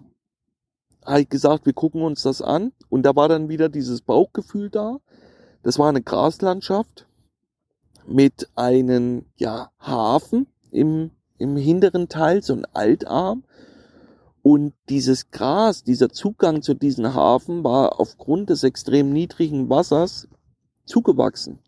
habe 1.04 1.22
ich 1.22 1.28
gesagt, 1.28 1.66
wir 1.66 1.72
gucken 1.72 2.02
uns 2.02 2.22
das 2.22 2.42
an 2.42 2.72
und 2.88 3.02
da 3.04 3.16
war 3.16 3.28
dann 3.28 3.48
wieder 3.48 3.68
dieses 3.68 4.02
Bauchgefühl 4.02 4.70
da. 4.70 4.98
Das 5.62 5.78
war 5.78 5.88
eine 5.88 6.02
Graslandschaft 6.02 7.06
mit 8.06 8.48
einem 8.56 9.24
ja, 9.36 9.70
Hafen 9.78 10.46
im, 10.70 11.10
im 11.42 11.56
hinteren 11.56 12.08
Teil, 12.08 12.42
so 12.42 12.54
ein 12.54 12.64
Altarm. 12.72 13.44
Und 14.42 14.74
dieses 14.88 15.30
Gras, 15.30 15.84
dieser 15.84 16.08
Zugang 16.08 16.62
zu 16.62 16.74
diesem 16.74 17.14
Hafen 17.14 17.62
war 17.64 18.00
aufgrund 18.00 18.50
des 18.50 18.64
extrem 18.64 19.12
niedrigen 19.12 19.68
Wassers 19.68 20.28
zugewachsen. 20.84 21.58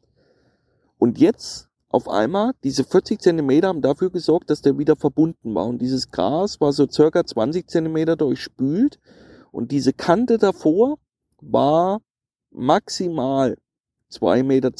Und 0.99 1.19
jetzt 1.19 1.69
auf 1.89 2.09
einmal, 2.09 2.53
diese 2.65 2.85
40 2.85 3.21
Zentimeter 3.21 3.69
haben 3.69 3.83
dafür 3.83 4.11
gesorgt, 4.11 4.51
dass 4.51 4.63
der 4.63 4.79
wieder 4.79 4.97
verbunden 4.97 5.55
war. 5.55 5.67
Und 5.67 5.79
dieses 5.79 6.11
Gras 6.11 6.61
war 6.61 6.73
so 6.73 6.89
circa 6.89 7.25
20 7.25 7.69
Zentimeter 7.69 8.17
durchspült. 8.17 8.99
Und 9.53 9.71
diese 9.71 9.93
Kante 9.93 10.39
davor 10.39 10.99
war 11.41 12.01
maximal 12.51 13.57
2,20 14.11 14.43
Meter. 14.45 14.71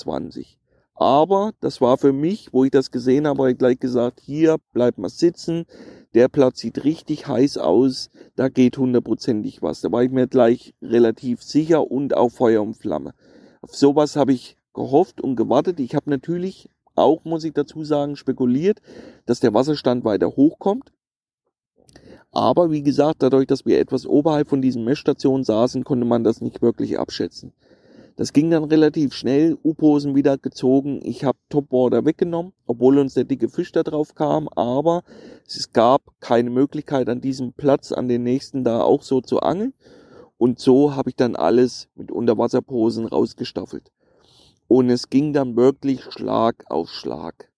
Aber 0.95 1.53
das 1.61 1.81
war 1.81 1.99
für 1.99 2.13
mich, 2.13 2.53
wo 2.53 2.65
ich 2.65 2.71
das 2.71 2.91
gesehen 2.91 3.27
habe, 3.27 3.41
habe 3.41 3.53
ich 3.53 3.59
gleich 3.59 3.81
gesagt, 3.81 4.21
hier 4.21 4.57
bleibt 4.73 4.99
mal 4.99 5.09
sitzen. 5.09 5.67
Der 6.15 6.29
Platz 6.29 6.61
sieht 6.61 6.85
richtig 6.85 7.27
heiß 7.27 7.59
aus. 7.59 8.11
Da 8.37 8.49
geht 8.49 8.79
hundertprozentig 8.79 9.61
was. 9.61 9.81
Da 9.81 9.91
war 9.91 10.05
ich 10.05 10.11
mir 10.13 10.29
gleich 10.29 10.75
relativ 10.81 11.43
sicher 11.43 11.91
und 11.91 12.17
auch 12.17 12.31
Feuer 12.31 12.63
und 12.63 12.75
Flamme. 12.75 13.15
Auf 13.61 13.75
sowas 13.75 14.15
habe 14.15 14.33
ich 14.33 14.57
gehofft 14.73 15.21
und 15.21 15.35
gewartet. 15.35 15.81
Ich 15.81 15.97
habe 15.97 16.11
natürlich 16.11 16.71
auch, 16.95 17.25
muss 17.25 17.43
ich 17.43 17.53
dazu 17.53 17.83
sagen, 17.83 18.15
spekuliert, 18.15 18.81
dass 19.27 19.41
der 19.41 19.53
Wasserstand 19.53 20.05
weiter 20.05 20.29
hochkommt. 20.29 20.93
Aber 22.31 22.71
wie 22.71 22.83
gesagt, 22.83 23.23
dadurch, 23.23 23.47
dass 23.47 23.65
wir 23.65 23.79
etwas 23.81 24.07
oberhalb 24.07 24.49
von 24.49 24.61
diesen 24.61 24.85
Messstationen 24.85 25.45
saßen, 25.45 25.85
konnte 25.85 26.05
man 26.05 26.25
das 26.25 26.41
nicht 26.41 26.63
wirklich 26.63 26.99
abschätzen. 26.99 27.53
Das 28.17 28.33
ging 28.33 28.51
dann 28.51 28.65
relativ 28.65 29.13
schnell, 29.13 29.59
U-Posen 29.65 30.15
wieder 30.15 30.39
gezogen. 30.39 31.01
Ich 31.03 31.25
habe 31.25 31.39
Topwater 31.49 32.05
weggenommen, 32.05 32.53
obwohl 32.67 32.99
uns 32.99 33.15
der 33.15 33.25
dicke 33.25 33.49
Fisch 33.49 33.73
da 33.73 33.83
drauf 33.83 34.15
kam, 34.15 34.49
aber 34.49 35.03
es 35.47 35.73
gab 35.73 36.03
keine 36.21 36.51
Möglichkeit 36.51 37.09
an 37.09 37.21
diesem 37.21 37.53
Platz, 37.53 37.91
an 37.91 38.07
den 38.07 38.23
nächsten 38.23 38.63
da 38.63 38.83
auch 38.83 39.03
so 39.03 39.21
zu 39.21 39.41
angeln. 39.41 39.75
Und 40.39 40.61
so 40.61 40.95
habe 40.95 41.11
ich 41.11 41.17
dann 41.17 41.35
alles 41.35 41.89
mit 41.97 42.13
Unterwasserposen 42.13 43.07
rausgestaffelt. 43.07 43.91
Und 44.69 44.91
es 44.91 45.11
ging 45.11 45.33
dann 45.33 45.57
wirklich 45.57 46.03
Schlag 46.13 46.65
auf 46.69 46.91
Schlag. 46.91 47.51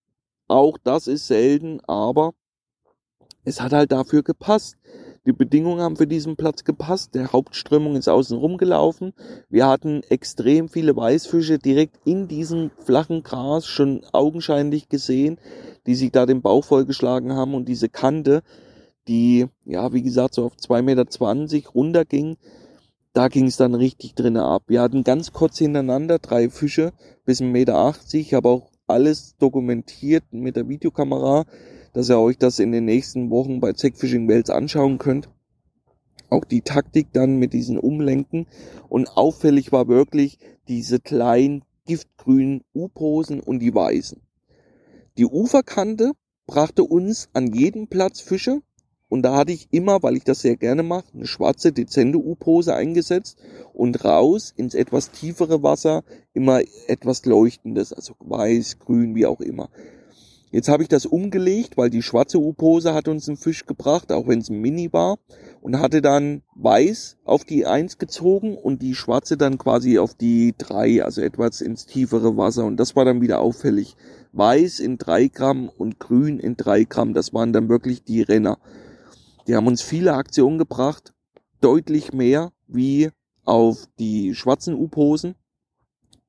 Auch 0.49 0.79
das 0.83 1.07
ist 1.07 1.27
selten, 1.27 1.81
aber 1.87 2.33
es 3.45 3.61
hat 3.61 3.73
halt 3.73 3.93
dafür 3.93 4.23
gepasst. 4.23 4.77
Die 5.27 5.33
Bedingungen 5.33 5.81
haben 5.81 5.97
für 5.97 6.07
diesen 6.07 6.37
Platz 6.37 6.63
gepasst. 6.63 7.17
Der 7.17 7.33
Hauptströmung 7.33 7.97
ist 7.97 8.09
außen 8.09 8.39
rumgelaufen. 8.39 9.13
Wir 9.51 9.67
hatten 9.67 10.03
extrem 10.09 10.69
viele 10.69 10.95
Weißfische 10.95 11.59
direkt 11.59 11.99
in 12.05 12.29
diesem 12.29 12.71
flachen 12.79 13.25
Gras 13.25 13.67
schon 13.67 14.05
augenscheinlich 14.13 14.89
gesehen, 14.89 15.39
die 15.87 15.97
sich 15.97 16.13
da 16.13 16.27
den 16.27 16.43
Bauch 16.43 16.65
vollgeschlagen 16.65 17.35
haben 17.35 17.55
und 17.55 17.67
diese 17.67 17.89
Kante, 17.89 18.43
die, 19.09 19.47
ja, 19.65 19.93
wie 19.93 20.03
gesagt, 20.03 20.35
so 20.35 20.45
auf 20.45 20.55
2,20 20.55 20.83
Meter 20.83 21.71
runterging, 21.75 22.37
da 23.13 23.27
ging 23.29 23.47
es 23.47 23.57
dann 23.57 23.75
richtig 23.75 24.15
drinnen 24.15 24.37
ab. 24.37 24.65
Wir 24.69 24.81
hatten 24.81 25.03
ganz 25.03 25.33
kurz 25.33 25.59
hintereinander 25.59 26.19
drei 26.21 26.51
Fische 26.51 26.93
bis 27.25 27.41
1,80 27.41 27.51
Meter. 27.51 27.95
Ich 28.13 28.35
habe 28.35 28.49
auch 28.49 28.71
alles 28.87 29.37
dokumentiert 29.39 30.25
mit 30.31 30.55
der 30.55 30.69
Videokamera, 30.69 31.45
dass 31.97 32.11
ihr 32.11 32.19
euch 32.19 32.37
das 32.37 32.59
in 32.59 32.73
den 32.73 32.85
nächsten 32.85 33.31
Wochen 33.31 33.59
bei 33.59 33.73
Zack 33.73 33.97
Fishing 33.97 34.29
Wells 34.29 34.51
anschauen 34.51 34.99
könnt. 34.99 35.31
Auch 36.29 36.45
die 36.45 36.61
Taktik 36.61 37.07
dann 37.15 37.39
mit 37.39 37.55
diesen 37.55 37.79
Umlenken. 37.79 38.47
Und 38.91 39.17
auffällig 39.17 39.73
war 39.73 39.89
wirklich 39.89 40.39
diese 40.69 41.01
kleinen 41.01 41.65
giftgrünen 41.87 42.61
U-Posen 42.75 43.41
und 43.41 43.61
die 43.61 43.75
weißen. 43.75 44.21
Die 45.17 45.25
Uferkante 45.25 46.13
brachte 46.47 46.85
uns 46.85 47.31
an 47.33 47.55
jedem 47.55 47.89
Platz 47.89 48.21
Fische, 48.21 48.61
und 49.09 49.23
da 49.23 49.35
hatte 49.35 49.53
ich 49.53 49.69
immer, 49.71 50.03
weil 50.03 50.17
ich 50.17 50.25
das 50.25 50.41
sehr 50.41 50.57
gerne 50.59 50.83
mache, 50.83 51.15
eine 51.15 51.27
schwarze, 51.27 51.73
dezente 51.73 52.19
U-Pose 52.19 52.75
eingesetzt 52.75 53.39
und 53.73 54.05
raus 54.05 54.53
ins 54.55 54.75
etwas 54.75 55.13
tiefere 55.13 55.63
Wasser 55.63 56.03
immer 56.35 56.61
etwas 56.89 57.25
Leuchtendes, 57.25 57.95
also 57.95 58.15
weiß, 58.19 58.81
grün, 58.81 59.15
wie 59.15 59.25
auch 59.25 59.41
immer. 59.41 59.71
Jetzt 60.53 60.69
habe 60.69 60.83
ich 60.85 60.89
das 60.89 61.07
umgelegt, 61.07 61.77
weil 61.77 61.91
die 61.91 62.03
schwarze 62.03 62.39
U-Pose 62.39 62.95
hat 62.95 63.09
uns 63.09 63.29
einen 63.29 63.37
Fisch 63.37 63.67
gebracht, 63.67 64.13
auch 64.13 64.29
wenn 64.29 64.39
es 64.39 64.49
ein 64.49 64.61
Mini 64.61 64.93
war, 64.93 65.19
und 65.61 65.81
hatte 65.81 66.01
dann 66.01 66.43
weiß 66.55 67.19
auf 67.25 67.45
die 67.45 67.67
Eins 67.67 67.99
gezogen 67.99 68.57
und 68.57 68.81
die 68.81 68.95
schwarze 68.95 69.37
dann 69.37 69.59
quasi 69.59 69.99
auf 69.99 70.15
die 70.15 70.55
drei, 70.57 71.05
also 71.05 71.21
etwas 71.21 71.61
ins 71.61 71.87
tiefere 71.87 72.37
Wasser. 72.37 72.65
Und 72.65 72.77
das 72.79 72.95
war 72.95 73.05
dann 73.05 73.21
wieder 73.21 73.41
auffällig. 73.41 73.97
Weiß 74.33 74.79
in 74.79 74.99
drei 74.99 75.27
Gramm 75.27 75.69
und 75.69 75.99
grün 75.99 76.39
in 76.39 76.57
drei 76.57 76.85
Gramm, 76.85 77.13
das 77.13 77.35
waren 77.35 77.53
dann 77.53 77.69
wirklich 77.69 78.05
die 78.05 78.23
Renner. 78.23 78.59
Die 79.49 79.57
haben 79.57 79.67
uns 79.67 79.83
viele 79.83 80.15
Aktionen 80.15 80.59
gebracht, 80.59 81.13
deutlich 81.61 82.13
mehr 82.13 82.53
wie 82.69 83.11
auf 83.45 83.87
die 83.99 84.35
schwarzen 84.35 84.75
U-Posen. 84.75 85.35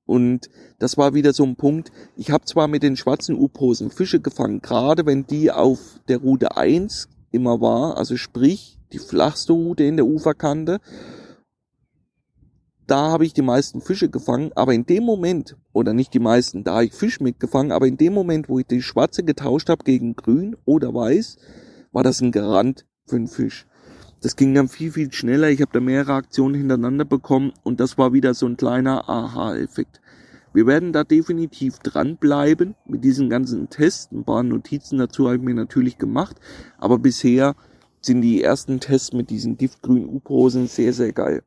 Und 0.08 0.50
das 0.80 0.98
war 0.98 1.14
wieder 1.14 1.34
so 1.34 1.44
ein 1.44 1.58
Punkt. 1.58 1.92
Ich 2.16 2.32
habe 2.32 2.46
zwar 2.46 2.68
mit 2.68 2.82
den 2.82 2.98
schwarzen 2.98 3.36
U-Posen 3.36 3.92
Fische 3.92 4.20
gefangen, 4.20 4.62
gerade 4.62 5.06
wenn 5.06 5.28
die 5.28 5.52
auf 5.52 6.00
der 6.08 6.18
Route 6.18 6.58
1 6.58 7.10
immer 7.30 7.62
war, 7.62 7.98
also 7.98 8.18
sprich 8.18 8.80
die 8.94 9.00
flachste 9.00 9.54
Route 9.54 9.84
in 9.84 9.98
der 9.98 10.08
Uferkante. 10.08 10.80
Da 12.88 13.10
habe 13.10 13.26
ich 13.26 13.34
die 13.34 13.42
meisten 13.42 13.82
Fische 13.82 14.10
gefangen, 14.10 14.52
aber 14.56 14.74
in 14.74 14.86
dem 14.86 15.04
Moment, 15.04 15.58
oder 15.74 15.94
nicht 15.94 16.14
die 16.14 16.20
meisten, 16.20 16.64
da 16.64 16.76
habe 16.76 16.86
ich 16.86 16.94
Fisch 16.94 17.20
mitgefangen, 17.20 17.74
aber 17.74 17.86
in 17.86 17.98
dem 17.98 18.14
Moment, 18.14 18.48
wo 18.48 18.60
ich 18.60 18.66
die 18.66 18.82
schwarze 18.82 19.24
getauscht 19.24 19.68
habe 19.68 19.84
gegen 19.84 20.16
grün 20.16 20.56
oder 20.64 20.94
weiß, 20.94 21.38
war 21.92 22.04
das 22.04 22.22
ein 22.22 22.32
Garant 22.32 22.86
für 23.06 23.18
einen 23.18 23.28
Fisch. 23.28 23.68
Das 24.22 24.36
ging 24.36 24.54
dann 24.54 24.68
viel, 24.68 24.92
viel 24.92 25.14
schneller. 25.14 25.50
Ich 25.50 25.62
habe 25.62 25.72
da 25.74 25.80
mehrere 25.80 26.14
Aktionen 26.14 26.56
hintereinander 26.56 27.06
bekommen 27.06 27.54
und 27.64 27.80
das 27.80 27.98
war 27.98 28.14
wieder 28.14 28.34
so 28.34 28.48
ein 28.48 28.58
kleiner 28.58 29.08
Aha-Effekt. 29.08 30.02
Wir 30.54 30.66
werden 30.66 30.92
da 30.92 31.04
definitiv 31.04 31.78
dranbleiben 31.80 32.74
mit 32.86 33.04
diesen 33.04 33.30
ganzen 33.30 33.70
Tests. 33.70 34.12
Ein 34.12 34.24
paar 34.24 34.42
Notizen 34.42 34.98
dazu 34.98 35.28
habe 35.28 35.38
ich 35.38 35.44
mir 35.44 35.54
natürlich 35.54 36.00
gemacht, 36.00 36.38
aber 36.80 36.98
bisher 36.98 37.56
sind 38.02 38.22
die 38.22 38.42
ersten 38.42 38.80
Tests 38.80 39.14
mit 39.14 39.30
diesen 39.30 39.58
giftgrünen 39.58 40.10
U-Posen 40.10 40.68
sehr, 40.68 40.94
sehr 40.94 41.14
geil. 41.14 41.44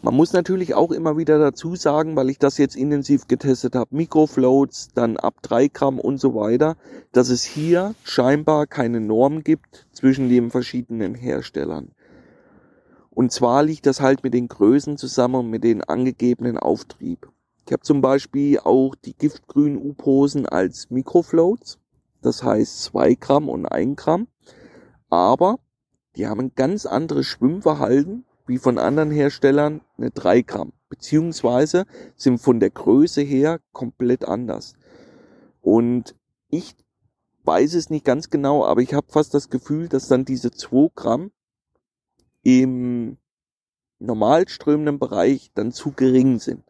Man 0.00 0.14
muss 0.14 0.32
natürlich 0.32 0.74
auch 0.74 0.92
immer 0.92 1.16
wieder 1.16 1.40
dazu 1.40 1.74
sagen, 1.74 2.14
weil 2.14 2.30
ich 2.30 2.38
das 2.38 2.56
jetzt 2.56 2.76
intensiv 2.76 3.26
getestet 3.26 3.74
habe, 3.74 3.96
Mikrofloats, 3.96 4.90
dann 4.94 5.16
ab 5.16 5.42
drei 5.42 5.66
Gramm 5.66 5.98
und 5.98 6.20
so 6.20 6.36
weiter, 6.36 6.76
dass 7.10 7.30
es 7.30 7.42
hier 7.42 7.96
scheinbar 8.04 8.68
keine 8.68 9.00
Norm 9.00 9.42
gibt 9.42 9.88
zwischen 9.92 10.28
den 10.28 10.50
verschiedenen 10.50 11.16
Herstellern. 11.16 11.90
Und 13.10 13.32
zwar 13.32 13.64
liegt 13.64 13.86
das 13.86 14.00
halt 14.00 14.22
mit 14.22 14.34
den 14.34 14.46
Größen 14.46 14.96
zusammen 14.98 15.34
und 15.34 15.50
mit 15.50 15.64
den 15.64 15.82
angegebenen 15.82 16.58
Auftrieb. 16.58 17.28
Ich 17.66 17.72
habe 17.72 17.82
zum 17.82 18.00
Beispiel 18.00 18.60
auch 18.60 18.94
die 18.94 19.14
giftgrünen 19.14 19.78
U-Posen 19.78 20.46
als 20.46 20.90
Mikrofloats, 20.90 21.80
das 22.22 22.44
heißt 22.44 22.84
zwei 22.84 23.14
Gramm 23.14 23.48
und 23.48 23.66
ein 23.66 23.96
Gramm, 23.96 24.28
aber 25.10 25.58
die 26.14 26.28
haben 26.28 26.40
ein 26.40 26.52
ganz 26.54 26.86
anderes 26.86 27.26
Schwimmverhalten 27.26 28.24
wie 28.48 28.58
von 28.58 28.78
anderen 28.78 29.10
Herstellern 29.10 29.82
eine 29.96 30.10
3 30.10 30.42
Gramm, 30.42 30.72
beziehungsweise 30.88 31.84
sind 32.16 32.38
von 32.38 32.60
der 32.60 32.70
Größe 32.70 33.22
her 33.22 33.60
komplett 33.72 34.24
anders. 34.24 34.74
Und 35.60 36.14
ich 36.48 36.74
weiß 37.44 37.74
es 37.74 37.90
nicht 37.90 38.04
ganz 38.04 38.30
genau, 38.30 38.64
aber 38.64 38.80
ich 38.80 38.94
habe 38.94 39.06
fast 39.10 39.34
das 39.34 39.50
Gefühl, 39.50 39.88
dass 39.88 40.08
dann 40.08 40.24
diese 40.24 40.50
2 40.50 40.88
Gramm 40.94 41.30
im 42.42 43.18
normal 43.98 44.48
strömenden 44.48 44.98
Bereich 44.98 45.50
dann 45.54 45.72
zu 45.72 45.92
gering 45.92 46.38
sind. 46.38 46.64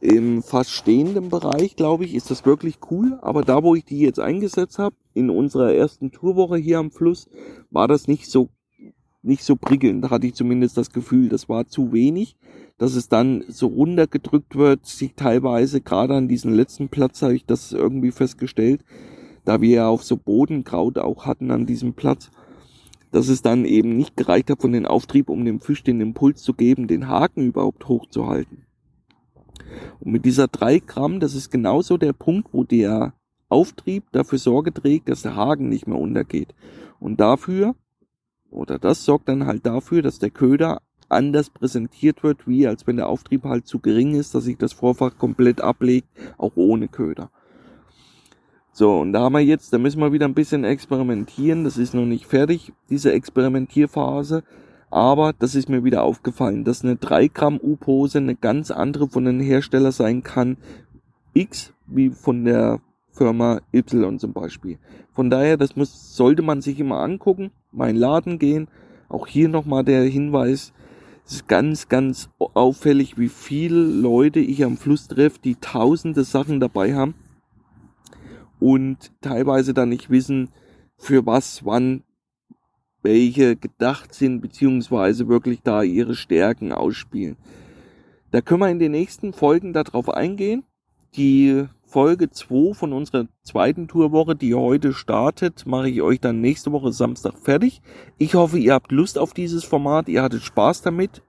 Im 0.00 0.42
fast 0.42 0.70
stehenden 0.70 1.30
Bereich, 1.30 1.76
glaube 1.76 2.04
ich, 2.04 2.14
ist 2.14 2.30
das 2.30 2.44
wirklich 2.44 2.78
cool. 2.90 3.18
Aber 3.22 3.42
da, 3.42 3.62
wo 3.62 3.74
ich 3.74 3.84
die 3.84 3.98
jetzt 3.98 4.20
eingesetzt 4.20 4.78
habe, 4.78 4.94
in 5.14 5.30
unserer 5.30 5.72
ersten 5.72 6.12
Tourwoche 6.12 6.56
hier 6.56 6.78
am 6.78 6.90
Fluss, 6.90 7.28
war 7.70 7.88
das 7.88 8.06
nicht 8.06 8.30
so 8.30 8.50
nicht 9.26 9.42
so 9.42 9.56
prickelnd, 9.56 10.04
da 10.04 10.10
hatte 10.10 10.26
ich 10.26 10.34
zumindest 10.34 10.76
das 10.76 10.90
Gefühl, 10.90 11.28
das 11.28 11.48
war 11.48 11.66
zu 11.66 11.92
wenig, 11.92 12.36
dass 12.78 12.94
es 12.94 13.08
dann 13.08 13.44
so 13.48 13.66
runtergedrückt 13.66 14.56
wird, 14.56 14.86
sich 14.86 15.14
teilweise, 15.14 15.80
gerade 15.80 16.14
an 16.14 16.28
diesem 16.28 16.52
letzten 16.52 16.88
Platz 16.88 17.22
habe 17.22 17.34
ich 17.34 17.44
das 17.44 17.72
irgendwie 17.72 18.10
festgestellt, 18.10 18.84
da 19.44 19.60
wir 19.60 19.70
ja 19.70 19.88
auf 19.88 20.02
so 20.02 20.16
Bodenkraut 20.16 20.98
auch 20.98 21.26
hatten 21.26 21.50
an 21.50 21.66
diesem 21.66 21.94
Platz, 21.94 22.30
dass 23.12 23.28
es 23.28 23.42
dann 23.42 23.64
eben 23.64 23.96
nicht 23.96 24.16
gereicht 24.16 24.50
hat 24.50 24.60
von 24.60 24.72
den 24.72 24.86
Auftrieb, 24.86 25.28
um 25.30 25.44
dem 25.44 25.60
Fisch 25.60 25.82
den 25.82 26.00
Impuls 26.00 26.42
zu 26.42 26.52
geben, 26.52 26.86
den 26.86 27.08
Haken 27.08 27.46
überhaupt 27.46 27.88
hochzuhalten. 27.88 28.66
Und 30.00 30.12
mit 30.12 30.24
dieser 30.24 30.48
drei 30.48 30.78
Gramm, 30.78 31.20
das 31.20 31.34
ist 31.34 31.50
genauso 31.50 31.96
der 31.96 32.12
Punkt, 32.12 32.48
wo 32.52 32.64
der 32.64 33.14
Auftrieb 33.48 34.04
dafür 34.12 34.38
Sorge 34.38 34.72
trägt, 34.72 35.08
dass 35.08 35.22
der 35.22 35.36
Haken 35.36 35.68
nicht 35.68 35.86
mehr 35.86 35.98
untergeht. 35.98 36.54
Und 36.98 37.20
dafür, 37.20 37.74
oder 38.56 38.78
das 38.78 39.04
sorgt 39.04 39.28
dann 39.28 39.46
halt 39.46 39.66
dafür, 39.66 40.02
dass 40.02 40.18
der 40.18 40.30
Köder 40.30 40.80
anders 41.08 41.50
präsentiert 41.50 42.22
wird, 42.22 42.48
wie 42.48 42.66
als 42.66 42.86
wenn 42.86 42.96
der 42.96 43.08
Auftrieb 43.08 43.44
halt 43.44 43.66
zu 43.66 43.78
gering 43.78 44.14
ist, 44.14 44.34
dass 44.34 44.44
sich 44.44 44.56
das 44.56 44.72
Vorfach 44.72 45.18
komplett 45.18 45.60
ablegt, 45.60 46.08
auch 46.38 46.52
ohne 46.56 46.88
Köder. 46.88 47.30
So, 48.72 48.98
und 48.98 49.12
da 49.12 49.20
haben 49.20 49.32
wir 49.32 49.40
jetzt, 49.40 49.72
da 49.72 49.78
müssen 49.78 50.00
wir 50.00 50.12
wieder 50.12 50.26
ein 50.26 50.34
bisschen 50.34 50.64
experimentieren. 50.64 51.64
Das 51.64 51.78
ist 51.78 51.94
noch 51.94 52.04
nicht 52.04 52.26
fertig, 52.26 52.72
diese 52.90 53.12
Experimentierphase. 53.12 54.42
Aber 54.90 55.32
das 55.32 55.54
ist 55.54 55.68
mir 55.68 55.82
wieder 55.82 56.02
aufgefallen, 56.02 56.64
dass 56.64 56.84
eine 56.84 56.96
3 56.96 57.28
Gramm 57.28 57.58
U-Pose 57.58 58.18
eine 58.18 58.34
ganz 58.34 58.70
andere 58.70 59.08
von 59.08 59.24
den 59.24 59.40
Hersteller 59.40 59.92
sein 59.92 60.22
kann. 60.22 60.58
X 61.32 61.72
wie 61.86 62.10
von 62.10 62.44
der 62.44 62.80
Firma 63.16 63.60
Y 63.72 64.18
zum 64.18 64.32
Beispiel. 64.32 64.78
Von 65.12 65.30
daher, 65.30 65.56
das 65.56 65.76
muss, 65.76 66.14
sollte 66.16 66.42
man 66.42 66.60
sich 66.60 66.78
immer 66.78 67.00
angucken, 67.00 67.50
mal 67.72 67.90
in 67.90 67.96
Laden 67.96 68.38
gehen. 68.38 68.68
Auch 69.08 69.26
hier 69.26 69.48
nochmal 69.48 69.84
der 69.84 70.02
Hinweis, 70.04 70.72
es 71.24 71.34
ist 71.34 71.48
ganz, 71.48 71.88
ganz 71.88 72.28
auffällig, 72.38 73.18
wie 73.18 73.28
viele 73.28 73.78
Leute 73.78 74.40
ich 74.40 74.64
am 74.64 74.76
Fluss 74.76 75.08
treffe, 75.08 75.40
die 75.42 75.56
tausende 75.56 76.24
Sachen 76.24 76.60
dabei 76.60 76.94
haben 76.94 77.14
und 78.60 79.12
teilweise 79.20 79.74
dann 79.74 79.88
nicht 79.88 80.10
wissen, 80.10 80.50
für 80.96 81.26
was, 81.26 81.64
wann, 81.64 82.02
welche 83.02 83.56
gedacht 83.56 84.14
sind, 84.14 84.40
beziehungsweise 84.40 85.28
wirklich 85.28 85.62
da 85.62 85.82
ihre 85.82 86.14
Stärken 86.14 86.72
ausspielen. 86.72 87.36
Da 88.30 88.40
können 88.40 88.60
wir 88.60 88.70
in 88.70 88.78
den 88.78 88.92
nächsten 88.92 89.32
Folgen 89.32 89.72
darauf 89.72 90.08
eingehen. 90.08 90.64
Die 91.16 91.66
Folge 91.88 92.30
2 92.30 92.74
von 92.74 92.92
unserer 92.92 93.26
zweiten 93.44 93.86
Tourwoche, 93.86 94.34
die 94.34 94.54
heute 94.54 94.92
startet, 94.92 95.66
mache 95.66 95.88
ich 95.88 96.02
euch 96.02 96.20
dann 96.20 96.40
nächste 96.40 96.72
Woche 96.72 96.92
Samstag 96.92 97.38
fertig. 97.38 97.80
Ich 98.18 98.34
hoffe, 98.34 98.58
ihr 98.58 98.74
habt 98.74 98.90
Lust 98.90 99.18
auf 99.18 99.32
dieses 99.32 99.64
Format, 99.64 100.08
ihr 100.08 100.22
hattet 100.22 100.42
Spaß 100.42 100.82
damit. 100.82 101.22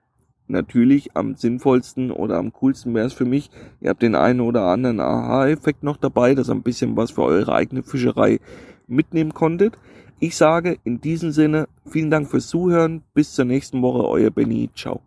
Natürlich 0.48 1.16
am 1.16 1.36
sinnvollsten 1.36 2.12
oder 2.12 2.38
am 2.38 2.54
coolsten 2.54 2.94
wäre 2.96 3.06
es 3.06 3.14
für 3.14 3.26
mich, 3.26 3.52
ihr 3.82 3.90
habt 3.90 4.02
den 4.02 4.16
einen 4.16 4.42
oder 4.42 4.64
anderen 4.64 5.00
Aha-Effekt 5.00 5.84
noch 5.84 5.98
dabei, 5.98 6.34
dass 6.34 6.50
ihr 6.50 6.56
ein 6.56 6.64
bisschen 6.64 6.98
was 6.98 7.12
für 7.12 7.24
eure 7.24 7.54
eigene 7.54 7.84
Fischerei 7.84 8.40
mitnehmen 8.88 9.34
konntet. 9.34 9.78
Ich 10.20 10.36
sage 10.36 10.80
in 10.84 11.00
diesem 11.00 11.32
Sinne 11.32 11.68
vielen 11.86 12.10
Dank 12.10 12.30
fürs 12.30 12.48
Zuhören. 12.48 13.04
Bis 13.14 13.36
zur 13.36 13.46
nächsten 13.46 13.84
Woche, 13.84 14.08
euer 14.08 14.32
Benny. 14.32 14.70
Ciao. 14.76 15.07